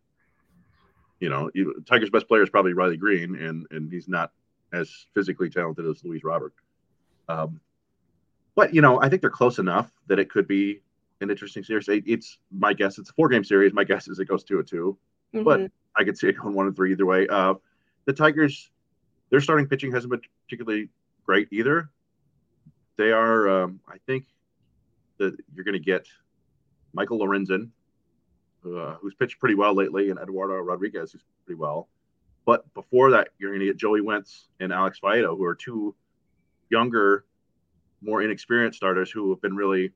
[1.20, 1.50] you know,
[1.88, 4.32] Tigers' best player is probably Riley Greene, and and he's not
[4.74, 6.54] as physically talented as Luis Robert.
[7.30, 7.60] Um,
[8.56, 10.82] but you know, I think they're close enough that it could be
[11.22, 11.88] an interesting series.
[11.88, 12.98] It, it's my guess.
[12.98, 13.74] It's a four game series.
[13.74, 14.98] My guess is it goes two or 2
[15.44, 15.72] but Mhm.
[15.98, 17.28] I could see it going one and three either way.
[17.28, 17.56] Uh,
[18.06, 18.70] the Tigers,
[19.30, 20.90] their starting pitching hasn't been particularly
[21.26, 21.90] great either.
[22.98, 24.28] They are, um, I think,
[25.18, 26.08] that you're going to get
[26.94, 27.70] Michael Lorenzen,
[28.66, 31.88] uh, who's pitched pretty well lately, and Eduardo Rodriguez, who's pretty well.
[32.46, 35.96] But before that, you're going to get Joey Wentz and Alex Faedo, who are two
[36.70, 37.26] younger,
[38.02, 39.92] more inexperienced starters who have been really.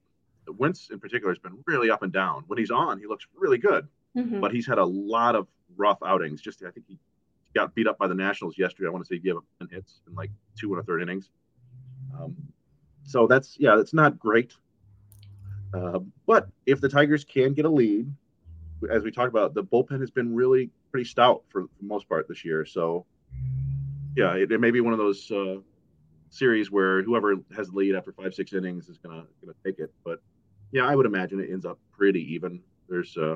[0.57, 2.43] Wentz in particular has been really up and down.
[2.47, 4.41] When he's on, he looks really good Mhm.
[4.41, 6.41] but he's had a lot of rough outings.
[6.41, 6.97] Just I think he
[7.53, 8.87] got beat up by the Nationals yesterday.
[8.87, 11.03] I want to say he gave up 10 hits in like two and a third
[11.03, 11.29] innings.
[12.19, 12.35] Um,
[13.03, 14.55] so that's yeah, that's not great.
[15.73, 18.11] Uh, but if the Tigers can get a lead,
[18.89, 22.27] as we talked about, the bullpen has been really pretty stout for, the most part
[22.27, 22.65] this year.
[22.65, 23.05] So
[24.15, 25.57] yeah, it, it may be one of those uh,
[26.29, 29.91] series where whoever has the lead after five six innings is gonna gonna take it.
[30.03, 30.19] But
[30.71, 32.61] yeah, I would imagine it ends up pretty even.
[32.87, 33.35] There's uh,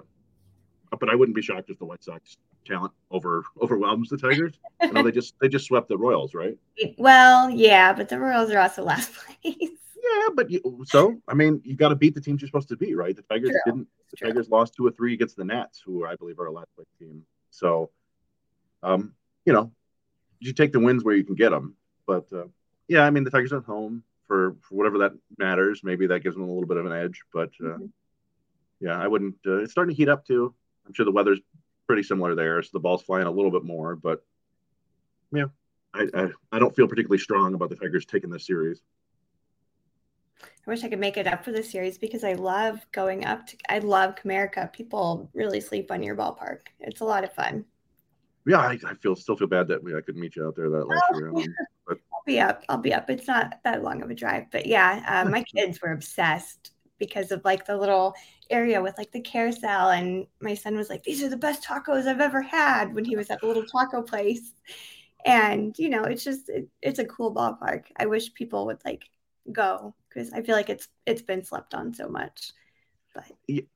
[1.00, 4.54] but I wouldn't be shocked if the White Sox talent over overwhelms the Tigers.
[4.82, 6.58] I know they just they just swept the Royals, right?
[6.98, 9.46] well yeah but the royals are also last place
[10.04, 12.78] Yeah, but you, so I mean, you got to beat the teams you're supposed to
[12.78, 13.16] beat, right?
[13.16, 13.62] The Tigers True.
[13.66, 13.88] didn't.
[14.14, 14.28] The True.
[14.30, 16.88] Tigers lost two or three against the Nats, who I believe are a last place
[17.00, 17.24] team.
[17.50, 17.90] So,
[18.84, 19.72] um, you know,
[20.40, 21.76] you take the wins where you can get them.
[22.06, 22.46] But uh,
[22.88, 25.82] yeah, I mean, the Tigers at home for for whatever that matters.
[25.84, 27.22] Maybe that gives them a little bit of an edge.
[27.34, 27.90] But uh, Mhm.
[28.80, 29.36] yeah, I wouldn't.
[29.48, 30.54] Uh, it's starting to heat up too.
[30.86, 31.40] I'm sure the weather's
[31.88, 33.96] pretty similar there, so the ball's flying a little bit more.
[33.96, 34.24] But
[35.32, 35.46] yeah,
[35.92, 38.80] I I, I don't feel particularly strong about the Tigers taking this series.
[40.66, 43.48] I wish I could make it up for the series because I love going up
[43.48, 43.58] to.
[43.70, 44.72] I love Comerica.
[44.74, 46.68] People really sleep on your ballpark.
[46.80, 47.66] It's a lot of fun.
[48.46, 50.70] Yeah, I, I feel still feel bad that we, I couldn't meet you out there
[50.70, 51.30] that last Oh, year.
[51.30, 52.64] Um, but I'll be up.
[52.70, 53.10] I'll be up.
[53.10, 57.32] It's not that long of a drive, but yeah, uh, my kids were obsessed because
[57.32, 58.14] of like the little
[58.50, 62.08] area with like the carousel, and my son was like, "These are the best tacos
[62.08, 64.54] I've ever had" when he was at the little taco place.
[65.26, 67.86] And you know, it's just it, it's a cool ballpark.
[67.98, 69.04] I wish people would like
[69.52, 72.52] go because I feel like it's it's been slept on so much.
[73.14, 73.26] But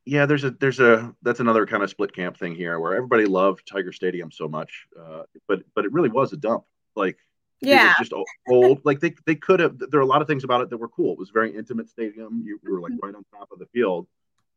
[0.06, 3.26] yeah, there's a there's a that's another kind of split camp thing here where everybody
[3.26, 6.64] loved Tiger Stadium so much, uh, but but it really was a dump.
[6.96, 7.18] Like
[7.62, 8.14] yeah, just
[8.50, 8.82] old.
[8.84, 9.78] like they they could have.
[9.78, 11.14] There are a lot of things about it that were cool.
[11.14, 12.42] It was a very intimate stadium.
[12.44, 13.06] You, you were like mm-hmm.
[13.06, 14.08] right on top of the field,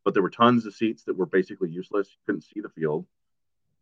[0.05, 2.09] but there were tons of seats that were basically useless.
[2.11, 3.07] You couldn't see the field.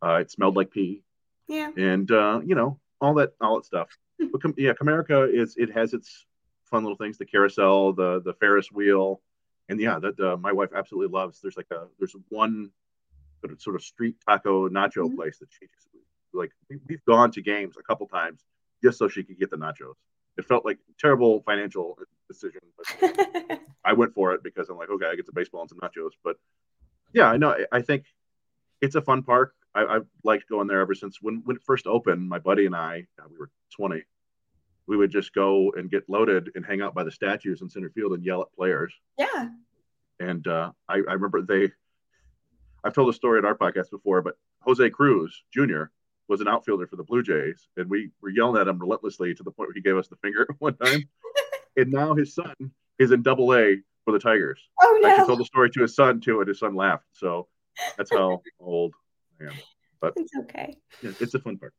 [0.01, 1.03] Uh, it smelled like pee.
[1.47, 1.71] Yeah.
[1.77, 3.89] And uh, you know all that all that stuff.
[4.31, 6.25] but yeah, Comerica is it has its
[6.69, 7.17] fun little things.
[7.17, 9.21] The carousel, the the Ferris wheel,
[9.67, 11.39] and yeah, that uh, my wife absolutely loves.
[11.41, 12.71] There's like a there's one
[13.57, 15.15] sort of street taco nacho mm-hmm.
[15.15, 15.87] place that she just
[16.33, 16.51] like.
[16.87, 18.43] We've gone to games a couple times
[18.83, 19.95] just so she could get the nachos.
[20.37, 21.97] It felt like terrible financial
[22.29, 25.69] decision, but I went for it because I'm like, okay, I get the baseball and
[25.69, 26.11] some nachos.
[26.23, 26.37] But
[27.13, 27.55] yeah, I know.
[27.71, 28.05] I think
[28.81, 29.53] it's a fun park.
[29.75, 32.27] I, have liked going there ever since when when it first opened.
[32.27, 34.03] My buddy and I, we were 20.
[34.89, 37.91] We would just go and get loaded and hang out by the statues in center
[37.91, 38.91] field and yell at players.
[39.19, 39.49] Yeah.
[40.19, 41.69] And uh, I, I remember they.
[42.83, 45.83] I've told the story at our podcast before, but Jose Cruz Jr.
[46.27, 49.43] was an outfielder for the Blue Jays, and we were yelling at him relentlessly to
[49.43, 51.07] the point where he gave us the finger one time.
[51.77, 52.55] and now his son
[52.97, 54.59] is in Double A for the Tigers.
[54.81, 55.07] Oh no!
[55.07, 57.05] I told the story to his son too, and his son laughed.
[57.11, 57.47] So
[57.95, 58.95] that's how old
[59.39, 59.53] I am.
[60.01, 60.77] But it's okay.
[61.03, 61.75] Yeah, it's a fun part.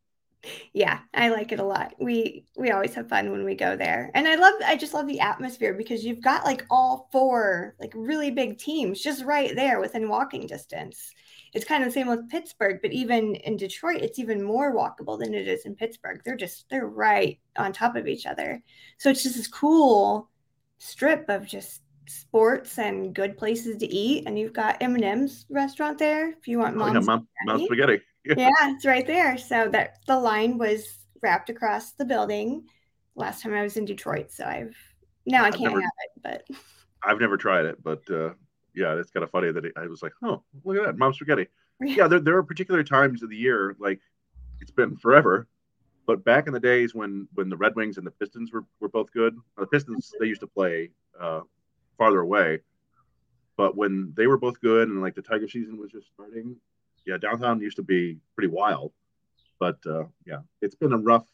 [0.72, 1.94] Yeah, I like it a lot.
[1.98, 4.10] We we always have fun when we go there.
[4.14, 7.92] And I love I just love the atmosphere because you've got like all four like
[7.94, 11.12] really big teams just right there within walking distance.
[11.52, 15.18] It's kind of the same with Pittsburgh, but even in Detroit, it's even more walkable
[15.18, 16.22] than it is in Pittsburgh.
[16.24, 18.62] They're just they're right on top of each other.
[18.98, 20.30] So it's just this cool
[20.78, 24.24] strip of just sports and good places to eat.
[24.26, 28.00] And you've got M&M's restaurant there if you want mom's, oh, yeah, mom, mom's spaghetti.
[28.24, 28.34] Yeah.
[28.36, 29.38] yeah, it's right there.
[29.38, 30.86] So that the line was
[31.22, 32.66] wrapped across the building
[33.14, 34.30] last time I was in Detroit.
[34.30, 34.76] So I've
[35.26, 36.56] now I can't never, have it, but
[37.04, 37.82] I've never tried it.
[37.82, 38.30] But uh,
[38.74, 41.16] yeah, it's kind of funny that it, I was like, oh, look at that, mom's
[41.16, 41.48] spaghetti.
[41.80, 44.00] Yeah, there, there are particular times of the year, like
[44.60, 45.48] it's been forever,
[46.06, 48.88] but back in the days when when the Red Wings and the Pistons were, were
[48.88, 51.40] both good, the Pistons they used to play uh,
[51.96, 52.60] farther away.
[53.56, 56.56] But when they were both good and like the Tiger season was just starting,
[57.06, 58.92] yeah, downtown used to be pretty wild.
[59.58, 61.26] But uh, yeah, it's been a rough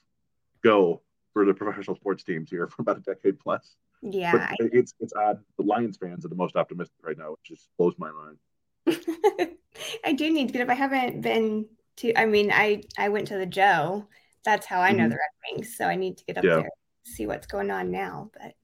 [0.62, 1.02] go
[1.32, 3.76] for the professional sports teams here for about a decade plus.
[4.02, 5.40] Yeah, but it's it's odd.
[5.56, 8.38] The Lions fans are the most optimistic right now, which just blows my mind.
[10.04, 10.68] I do need to get up.
[10.68, 12.14] I haven't been to.
[12.18, 14.06] I mean, I I went to the Joe.
[14.44, 15.10] That's how I know mm-hmm.
[15.10, 15.76] the Red Wings.
[15.76, 16.56] So I need to get up yeah.
[16.56, 16.70] there
[17.06, 18.30] see what's going on now.
[18.32, 18.54] But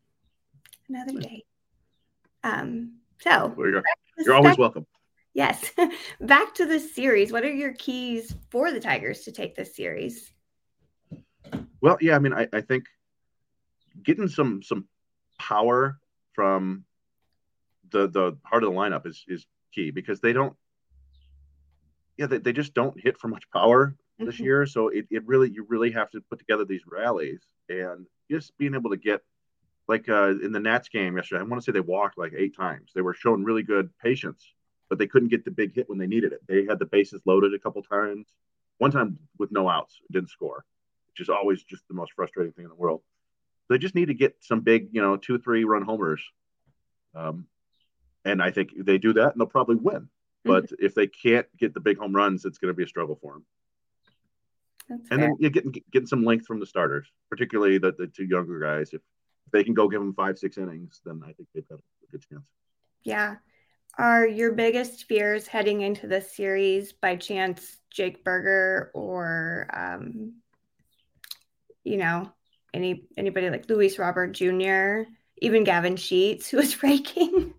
[0.89, 1.45] another day.
[2.45, 3.83] Um, so you're,
[4.19, 4.87] you're always welcome.
[5.35, 5.73] Yes.
[6.21, 7.33] back to the series.
[7.33, 10.33] What are your keys for the Tigers to take this series?
[11.81, 12.85] Well, yeah, I mean, I, I think
[14.03, 14.87] getting some some
[15.39, 15.99] power
[16.33, 16.85] from
[17.91, 20.55] the the heart of the lineup is is key because they don't
[22.17, 24.45] yeah they, they just don't hit for much power this mm-hmm.
[24.45, 28.57] year so it, it really you really have to put together these rallies and just
[28.57, 29.21] being able to get
[29.89, 32.57] like uh, in the Nats game yesterday, I want to say they walked like eight
[32.57, 32.93] times.
[32.95, 34.55] They were showing really good patience,
[34.93, 36.43] but they couldn't get the big hit when they needed it.
[36.47, 38.27] They had the bases loaded a couple times.
[38.77, 40.67] One time with no outs, didn't score,
[41.09, 43.01] which is always just the most frustrating thing in the world.
[43.71, 46.23] They just need to get some big, you know, two, three run homers.
[47.15, 47.47] Um,
[48.27, 50.11] and I think they do that and they'll probably win.
[50.45, 50.85] But mm-hmm.
[50.85, 53.33] if they can't get the big home runs, it's going to be a struggle for
[53.33, 53.47] them.
[54.91, 55.29] That's and fair.
[55.29, 58.93] then you're getting getting some length from the starters, particularly the, the two younger guys.
[58.93, 59.01] If
[59.53, 62.29] they can go give them five, six innings, then I think they've got a good
[62.29, 62.45] chance.
[63.05, 63.37] Yeah.
[63.99, 70.35] Are your biggest fears heading into this series by chance Jake Burger or, um,
[71.85, 72.33] you know,
[72.73, 77.53] any anybody like Luis Robert Jr., even Gavin Sheets, who is raking?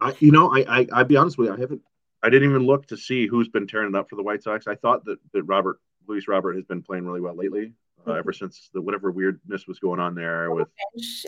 [0.00, 1.82] I, you know, I, I I'll be honest with you, I haven't,
[2.22, 4.66] I didn't even look to see who's been tearing it up for the White Sox.
[4.66, 7.74] I thought that that Robert Luis Robert has been playing really well lately
[8.06, 10.68] uh, ever since the whatever weirdness was going on there with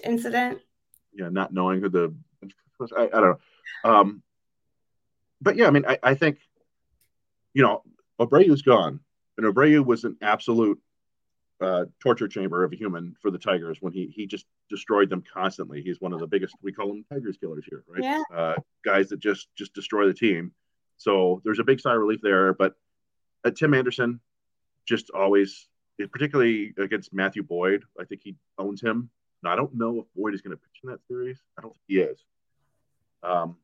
[0.04, 0.60] incident.
[1.12, 2.14] Yeah, not knowing who the
[2.96, 3.38] I, I don't know.
[3.84, 4.22] Um,
[5.40, 6.38] but yeah, I mean, I, I think
[7.54, 7.82] you know
[8.20, 9.00] Abreu's gone,
[9.36, 10.80] and Abreu was an absolute
[11.60, 15.22] uh, torture chamber of a human for the Tigers when he he just destroyed them
[15.32, 15.82] constantly.
[15.82, 16.54] He's one of the biggest.
[16.62, 18.02] We call them Tigers killers here, right?
[18.02, 18.22] Yeah.
[18.34, 18.54] Uh,
[18.84, 20.52] guys that just just destroy the team.
[20.96, 22.52] So there's a big sigh of relief there.
[22.54, 22.74] But
[23.44, 24.20] uh, Tim Anderson,
[24.86, 25.68] just always
[26.12, 27.84] particularly against Matthew Boyd.
[27.98, 29.10] I think he owns him.
[29.42, 31.38] Now, I don't know if Boyd is going to pitch in that series.
[31.58, 32.24] I don't think he is.
[33.22, 33.56] Um,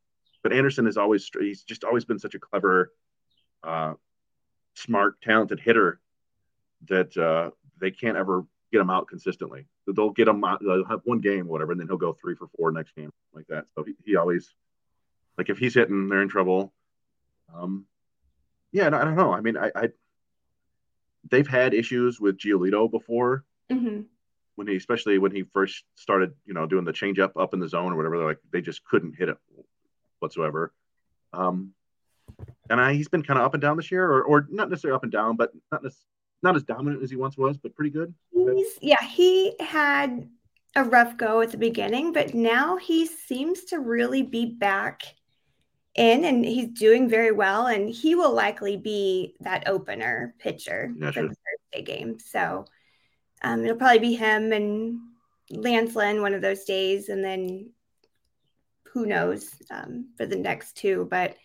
[0.42, 2.92] but Anderson is always he's just always been such a clever,
[3.64, 3.94] uh,
[4.74, 6.00] smart, talented hitter
[6.88, 7.50] that uh,
[7.80, 9.66] they can't ever get him out consistently.
[9.86, 12.48] They'll get him out, they'll have one game, whatever, and then he'll go three for
[12.56, 13.64] four next game, like that.
[13.74, 14.52] So he, he always
[15.38, 16.72] Like if he's hitting, they're in trouble.
[17.54, 17.86] Um,
[18.72, 19.32] yeah, I don't know.
[19.32, 19.88] I mean, I, I
[21.30, 23.44] they've had issues with Giolito before.
[23.70, 24.02] Mm-hmm.
[24.56, 27.60] When he, especially when he first started, you know, doing the change up up in
[27.60, 29.36] the zone or whatever, they're like they just couldn't hit it
[30.18, 30.72] whatsoever.
[31.32, 31.72] Um,
[32.68, 34.96] and I, he's been kind of up and down this year, or, or not necessarily
[34.96, 35.96] up and down, but not as
[36.42, 38.12] not as dominant as he once was, but pretty good.
[38.32, 40.28] He's, yeah, he had
[40.74, 45.02] a rough go at the beginning, but now he seems to really be back
[45.94, 47.66] in and he's doing very well.
[47.66, 51.28] And he will likely be that opener pitcher yeah, for sure.
[51.28, 51.34] the
[51.74, 52.18] Thursday game.
[52.18, 52.66] So
[53.42, 54.98] um, it'll probably be him and
[55.50, 57.08] Lance Lynn one of those days.
[57.08, 57.70] And then
[58.84, 61.06] who knows um, for the next two.
[61.10, 61.36] But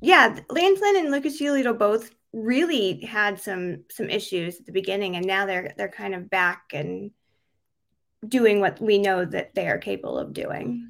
[0.00, 5.16] yeah, Lance Lynn and Lucas Giolito both really had some some issues at the beginning
[5.16, 7.10] and now they're they're kind of back and
[8.28, 10.88] doing what we know that they are capable of doing.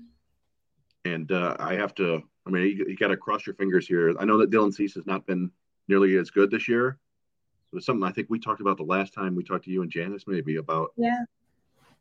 [1.05, 4.15] And uh, I have to, I mean, you, you got to cross your fingers here.
[4.19, 5.51] I know that Dylan Cease has not been
[5.89, 6.99] nearly as good this year.
[7.73, 9.83] It was something I think we talked about the last time we talked to you
[9.83, 10.93] and Janice, maybe about.
[10.97, 11.25] Yeah.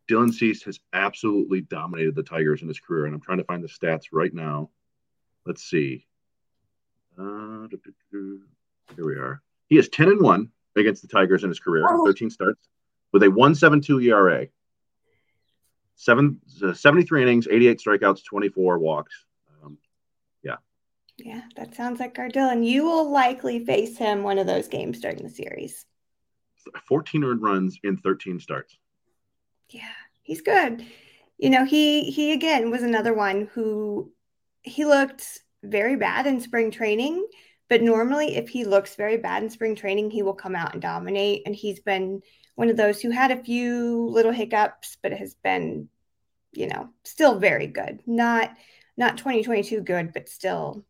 [0.07, 3.63] Dylan Cease has absolutely dominated the Tigers in his career, and I'm trying to find
[3.63, 4.69] the stats right now.
[5.45, 6.05] Let's see.
[7.17, 7.67] Uh,
[8.11, 9.41] here we are.
[9.67, 12.05] He is 10 and 1 against the Tigers in his career, oh.
[12.05, 12.67] 13 starts,
[13.11, 14.47] with a 172 ERA
[15.95, 19.24] seven, uh, 73 innings, 88 strikeouts, 24 walks.
[21.17, 21.41] Yeah.
[21.55, 22.51] That sounds like Gardell.
[22.51, 25.85] And you will likely face him one of those games during the series.
[26.87, 28.77] 14 earned runs in 13 starts.
[29.69, 29.93] Yeah,
[30.23, 30.85] he's good.
[31.37, 34.11] You know, he he again was another one who
[34.63, 37.25] he looked very bad in spring training,
[37.69, 40.81] but normally if he looks very bad in spring training, he will come out and
[40.81, 41.43] dominate.
[41.45, 42.21] And he's been
[42.55, 45.89] one of those who had a few little hiccups, but has been,
[46.53, 48.01] you know, still very good.
[48.05, 48.55] Not
[48.97, 50.85] not 2022 good, but still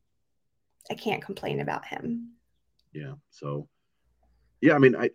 [0.90, 2.32] I can't complain about him.
[2.94, 3.14] Yeah.
[3.30, 3.68] So
[4.62, 5.10] yeah, I mean, I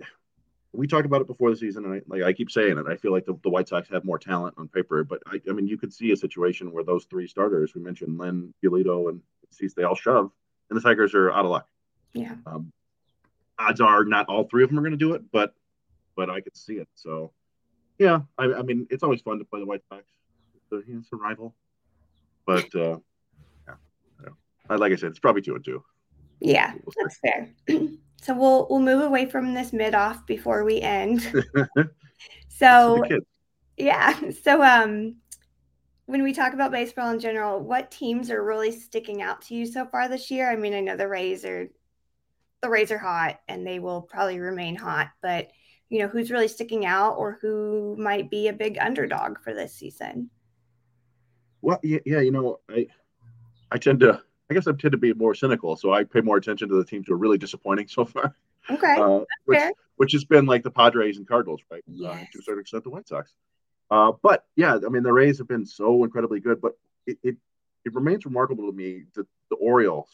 [0.73, 2.87] we talked about it before the season, and I like I keep saying it.
[2.87, 5.53] I feel like the, the White Sox have more talent on paper, but I, I
[5.53, 9.21] mean, you could see a situation where those three starters we mentioned, Lynn, Giolito, and
[9.51, 10.31] Cease, they all shove,
[10.69, 11.67] and the Tigers are out of luck.
[12.13, 12.37] Yeah.
[12.47, 12.73] Um,
[13.59, 15.55] odds are not all three of them are going to do it, but
[16.17, 16.89] but I could see it.
[16.95, 17.33] So,
[17.99, 20.05] yeah, I, I mean, it's always fun to play the White Sox.
[20.55, 21.55] It's a, it's a rival,
[22.47, 22.99] but uh,
[24.77, 25.83] like I said, it's probably two and two.
[26.41, 27.51] Yeah, that's fair.
[28.23, 31.33] so we'll we'll move away from this mid off before we end.
[32.49, 33.03] so
[33.77, 35.17] yeah, so um,
[36.07, 39.67] when we talk about baseball in general, what teams are really sticking out to you
[39.67, 40.51] so far this year?
[40.51, 41.69] I mean, I know the Rays are
[42.63, 45.51] the Rays are hot and they will probably remain hot, but
[45.89, 49.75] you know, who's really sticking out or who might be a big underdog for this
[49.75, 50.31] season?
[51.63, 52.87] Well, yeah, yeah you know, I
[53.73, 56.37] I tend to I guess I tend to be more cynical, so I pay more
[56.37, 58.35] attention to the teams who are really disappointing so far.
[58.69, 59.73] Okay, uh, which, fair.
[59.97, 61.83] which has been like the Padres and Cardinals, right?
[61.87, 62.13] Yes.
[62.13, 63.33] Uh, to a certain extent, the White Sox.
[63.91, 66.73] Uh, but yeah, I mean, the Rays have been so incredibly good, but
[67.07, 67.37] it, it,
[67.85, 70.09] it remains remarkable to me that the Orioles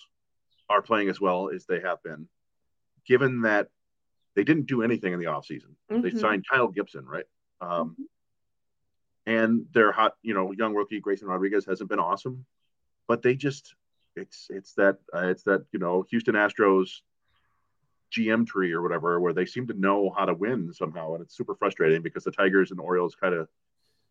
[0.69, 2.29] are playing as well as they have been,
[3.07, 3.69] given that
[4.35, 5.75] they didn't do anything in the offseason.
[5.91, 6.03] Mm-hmm.
[6.03, 7.27] They signed Kyle Gibson, right?
[7.61, 8.03] Um, mm-hmm.
[9.29, 12.45] And their hot, you know, young rookie Grayson Rodriguez hasn't been awesome,
[13.09, 13.75] but they just
[14.17, 17.01] it's it's that uh, it's that you know Houston Astros
[18.13, 21.37] GM tree or whatever where they seem to know how to win somehow, and it's
[21.37, 23.49] super frustrating because the Tigers and the Orioles kind of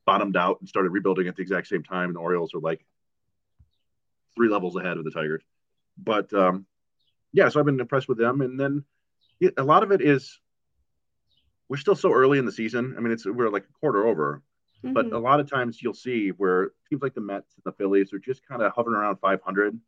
[0.06, 2.86] bottomed out and started rebuilding at the exact same time, and the Orioles are like
[4.36, 5.44] three levels ahead of the Tigers.
[5.98, 6.66] But um,
[7.34, 8.84] yeah, so I've been impressed with them, and then
[9.58, 10.40] a lot of it is
[11.68, 12.96] we're still so early in the season.
[12.98, 14.44] I mean, it's we're like a quarter over,
[14.84, 14.94] mm-hmm.
[14.94, 18.14] but a lot of times you'll see where teams like the Mets and the Phillies
[18.14, 19.80] are just kind of hovering around 500,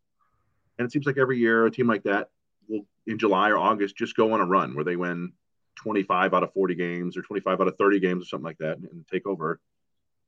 [0.78, 2.30] and it seems like every year a team like that
[2.68, 5.34] will in July or August just go on a run where they win
[5.76, 8.78] 25 out of 40 games or 25 out of 30 games or something like that
[8.78, 9.60] and, and take over.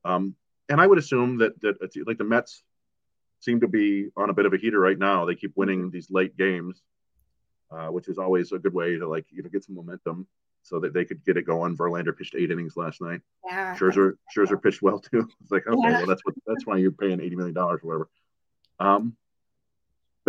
[0.05, 0.35] Um,
[0.69, 2.63] and I would assume that that like the Mets
[3.41, 5.25] seem to be on a bit of a heater right now.
[5.25, 6.81] They keep winning these late games
[7.71, 10.27] uh, which is always a good way to like you know get some momentum
[10.63, 11.77] so that they could get it going.
[11.77, 13.21] Verlander pitched eight innings last night.
[13.45, 13.75] Yeah.
[13.75, 15.27] Scherzer Scherzer pitched well too.
[15.41, 15.97] It's like okay, yeah.
[15.97, 18.09] well that's what that's why you're paying eighty million dollars or whatever.
[18.79, 19.15] Um,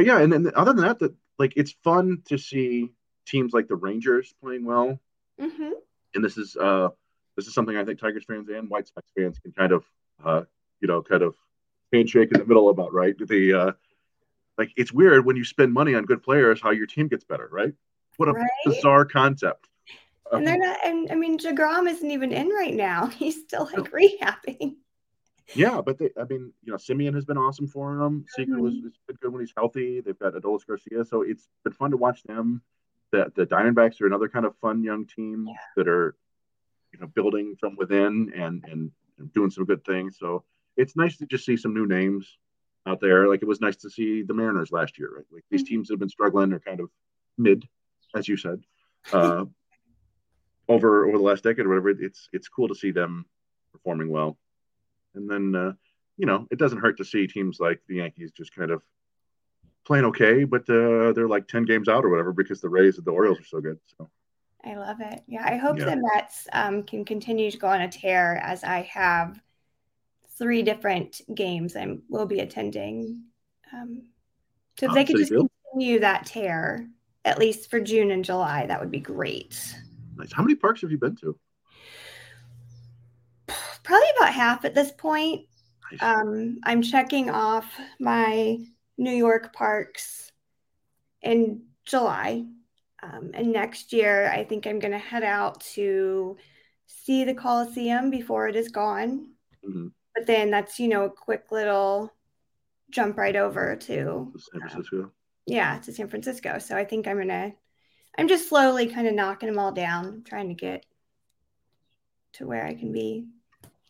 [0.00, 2.90] but yeah, and then other than that, that like it's fun to see
[3.26, 4.98] teams like the Rangers playing well.
[5.38, 5.72] Mm-hmm.
[6.14, 6.88] And this is uh
[7.36, 9.84] this is something I think Tigers fans and White Sox fans can kind of
[10.24, 10.44] uh
[10.80, 11.34] you know kind of
[11.92, 13.72] handshake in the middle about right the uh
[14.56, 17.50] like it's weird when you spend money on good players how your team gets better,
[17.52, 17.74] right?
[18.16, 18.48] What a right?
[18.64, 19.68] bizarre concept.
[20.32, 20.78] And they're not.
[20.82, 23.06] And I mean, deGrom isn't even in right now.
[23.18, 24.76] He's still like rehabbing.
[25.54, 28.24] Yeah, but they, I mean, you know, Semien has been awesome for them.
[28.28, 30.00] Seager was has been good when he's healthy.
[30.00, 32.62] They've got Adolis Garcia, so it's been fun to watch them.
[33.12, 36.14] The the Diamondbacks are another kind of fun young team that are,
[36.92, 38.92] you know, building from within and and
[39.32, 40.16] doing some good things.
[40.18, 40.44] So
[40.76, 42.38] it's nice to just see some new names
[42.86, 43.28] out there.
[43.28, 45.10] Like it was nice to see the Mariners last year.
[45.16, 45.26] Right?
[45.32, 46.90] Like these teams that have been struggling are kind of
[47.36, 47.66] mid,
[48.14, 48.62] as you said,
[49.12, 49.44] uh,
[50.68, 51.90] over over the last decade or whatever.
[51.90, 53.26] It's it's cool to see them
[53.72, 54.38] performing well.
[55.14, 55.72] And then, uh,
[56.16, 58.82] you know, it doesn't hurt to see teams like the Yankees just kind of
[59.84, 63.06] playing okay, but uh, they're like 10 games out or whatever because the Rays and
[63.06, 63.78] the Orioles are so good.
[63.98, 64.10] So,
[64.64, 65.22] I love it.
[65.26, 65.86] Yeah, I hope Yeah.
[65.86, 69.40] the Mets um, can continue to go on a tear as I have
[70.38, 73.24] three different games I will be attending.
[73.72, 74.02] Um,
[74.78, 76.88] so if Oh, they could just continue that tear,
[77.24, 79.76] at least for June and July, that would be great.
[80.16, 80.32] nice.
[80.32, 81.38] How many parks have you been to?
[84.30, 85.46] About half at this point.
[86.00, 87.66] Um, I'm checking off
[87.98, 88.58] my
[88.96, 90.30] New York parks
[91.20, 92.44] in July.
[93.02, 96.36] Um, and next year, I think I'm going to head out to
[96.86, 99.32] see the Coliseum before it is gone.
[99.66, 99.90] Mhm.
[100.14, 102.12] But then that's, you know, a quick little
[102.90, 105.12] jump right over to, San Francisco.
[105.46, 106.60] yeah, to San Francisco.
[106.60, 107.52] So I think I'm going to,
[108.16, 110.86] I'm just slowly kind of knocking them all down, trying to get
[112.34, 113.26] to where I can be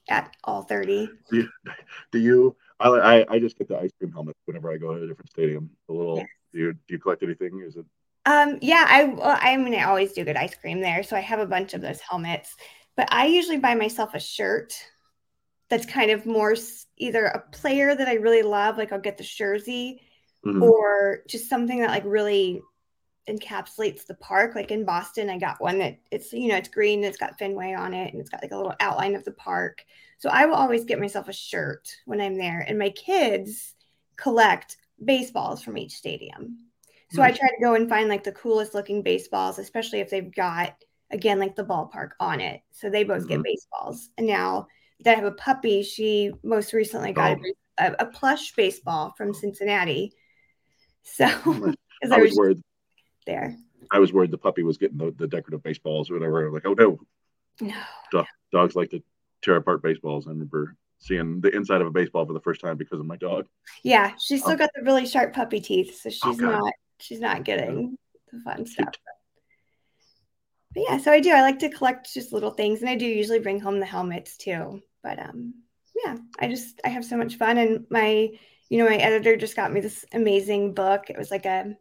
[0.08, 1.08] at all 30.
[1.30, 1.48] Do you,
[2.12, 5.06] do you I, I, just get the ice cream helmet whenever I go to a
[5.06, 5.70] different stadium.
[5.86, 6.26] The little, Yes.
[6.52, 7.62] do you, do you collect anything?
[7.66, 7.84] Is it,
[8.26, 11.20] Um, yeah, I well, I mean I always do good ice cream there, so I
[11.20, 12.54] have a bunch of those helmets.
[12.96, 14.74] But I usually buy myself a shirt
[15.68, 16.54] that's kind of more
[16.96, 20.02] either a player that I really love, like I'll get the jersey,
[20.44, 20.62] Mhm.
[20.62, 22.62] or just something that like really
[23.28, 24.54] encapsulates the park.
[24.54, 27.74] Like in Boston, I got one that it's you know it's green, it's got Fenway
[27.74, 29.84] on it, and it's got like a little outline of the park.
[30.18, 33.74] So I will always get myself a shirt when I'm there, and my kids
[34.16, 36.58] collect baseballs from each stadium.
[37.12, 40.32] So I try to go and find like the coolest looking baseballs, especially if they've
[40.34, 40.74] got
[41.10, 42.60] again like the ballpark on it.
[42.70, 43.44] So they both get Mhm.
[43.44, 44.10] baseballs.
[44.16, 44.68] And now
[45.00, 47.52] that I have a puppy, she most recently got Oh.
[47.78, 50.12] a, a plush baseball from Cincinnati.
[51.02, 51.76] So because
[52.12, 52.62] I I was was worried.
[53.30, 53.56] There.
[53.90, 56.46] I was worried the puppy was getting the, the decorative baseballs or whatever.
[56.46, 57.00] I'm like, oh no,
[57.60, 57.74] No.
[58.12, 59.02] do- dogs like to
[59.42, 60.26] tear apart baseballs.
[60.26, 63.16] I remember seeing the inside of a baseball for the first time because of my
[63.16, 63.46] dog.
[63.82, 64.56] Yeah, she's still Oh.
[64.58, 66.40] got the really sharp puppy teeth, so she's God.
[66.40, 67.96] not she's not getting
[68.32, 68.94] the fun stuff.
[70.74, 71.30] But yeah, so I do.
[71.32, 74.36] I like to collect just little things, and I do usually bring home the helmets
[74.36, 74.82] too.
[75.02, 75.54] But um,
[76.04, 78.28] yeah, I just I have so much fun, and my
[78.68, 81.10] you know my editor just got me this amazing book.
[81.10, 81.74] It was like a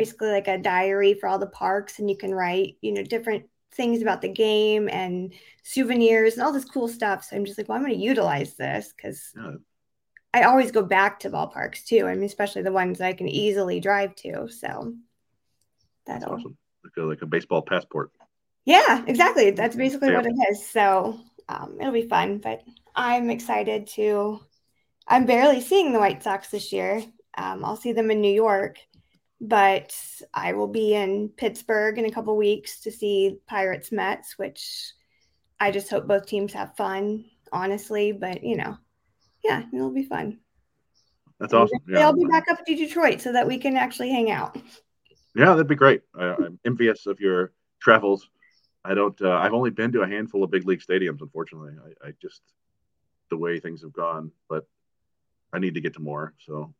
[0.00, 3.44] basically like a diary for all the parks, and you can write you know different
[3.72, 5.32] things about the game and
[5.62, 7.24] souvenirs and all this cool stuff.
[7.24, 9.32] So I'm just like, well, I'm going to utilize this because.
[10.32, 12.06] I always go back to ballparks too.
[12.06, 14.48] I mean, especially the ones I can easily drive to.
[14.48, 14.94] So
[16.06, 16.56] That's awesome.
[16.84, 18.10] Like a, like a baseball passport.
[18.64, 19.50] yeah, exactly.
[19.50, 20.18] That's basically Yeah.
[20.18, 20.68] what it is.
[20.68, 22.38] So um, it'll be fun.
[22.38, 22.62] But
[22.94, 24.40] I'm excited to.
[25.08, 27.02] I'm barely seeing the White Sox this year.
[27.36, 28.78] Um, I'll see them in New York,
[29.40, 29.96] but
[30.34, 34.92] I will be in Pittsburgh in a couple weeks to see Pirates Mets, which
[35.58, 38.12] I just hope both teams have fun, honestly.
[38.12, 38.76] But you know,
[39.42, 40.38] yeah, it'll be fun.
[41.38, 41.78] That's awesome.
[41.88, 42.00] Yeah.
[42.00, 44.58] I'll be back up to Detroit so that we can actually hang out.
[45.34, 46.02] Yeah, that'd be great.
[46.14, 48.28] I, I'm envious of your travels.
[48.84, 49.20] I don't.
[49.22, 51.22] Uh, I've only been to a handful of big league stadiums.
[51.22, 51.72] Unfortunately,
[52.04, 52.42] I, I just
[53.30, 54.32] the way things have gone.
[54.50, 54.66] But
[55.52, 56.34] I need to get to more.
[56.44, 56.74] So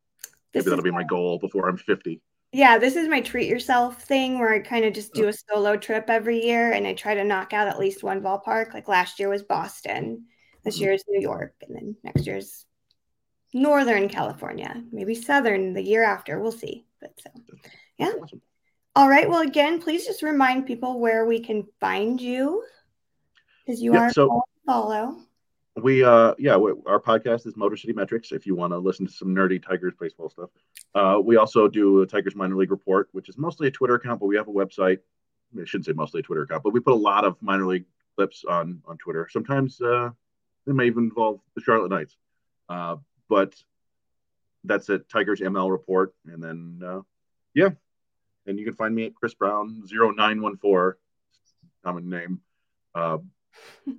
[0.52, 2.20] This maybe that'll be my goal before I'm 50.
[2.52, 5.76] Yeah, this is my treat yourself thing where I kind of just do a solo
[5.76, 8.74] trip every year and I try to knock out at least one ballpark.
[8.74, 10.26] Like last year was Boston,
[10.64, 10.80] this Mhm.
[10.80, 12.66] year is New York, and then next year's
[13.54, 16.40] Northern California, maybe Southern the year after.
[16.40, 16.86] We'll see.
[17.00, 17.30] But so,
[17.98, 18.12] yeah.
[18.96, 19.28] All right.
[19.28, 22.64] Well, again, please just remind people where we can find you
[23.64, 25.18] because you Yeah, are so- follow.
[25.76, 28.32] We uh yeah, we, our podcast is Motor City Metrics.
[28.32, 30.50] If you want to listen to some nerdy Tigers baseball stuff,
[30.94, 34.20] uh, we also do a Tigers minor league report, which is mostly a Twitter account,
[34.20, 34.98] but we have a website.
[35.58, 37.84] I shouldn't say mostly a Twitter account, but we put a lot of minor league
[38.16, 39.28] clips on on Twitter.
[39.30, 40.10] Sometimes uh,
[40.66, 42.16] they may even involve the Charlotte Knights,
[42.68, 42.96] uh,
[43.28, 43.54] but
[44.64, 47.00] that's at Tigers ML report, and then uh,
[47.54, 47.70] yeah,
[48.46, 50.94] and you can find me at Chris Brown 0914
[51.84, 52.40] common name
[52.94, 53.18] uh,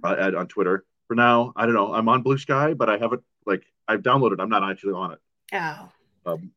[0.03, 1.53] at, on Twitter for now.
[1.55, 1.93] I don't know.
[1.93, 4.39] I'm on Blue Sky, but I haven't like I've downloaded.
[4.39, 5.19] I'm not actually on it.
[5.53, 6.51] Oh, Um,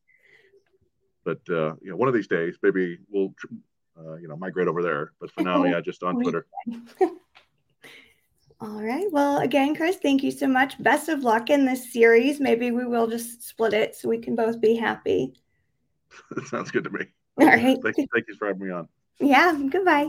[1.25, 3.35] but uh, you know, one of these days, maybe we'll
[3.99, 5.12] uh, you know migrate over there.
[5.20, 6.47] But for now, yeah, just on Twitter.
[8.61, 9.11] All right.
[9.11, 10.83] Well, again, Chris, thank you so much.
[10.83, 12.41] Best of luck in this series.
[12.41, 15.35] Maybe we will just split it so we can both be happy.
[16.31, 17.07] That sounds good to me.
[17.41, 17.79] All right.
[17.83, 18.89] Thank you, thank you for having me on.
[19.20, 19.61] Yeah.
[19.70, 20.09] Goodbye.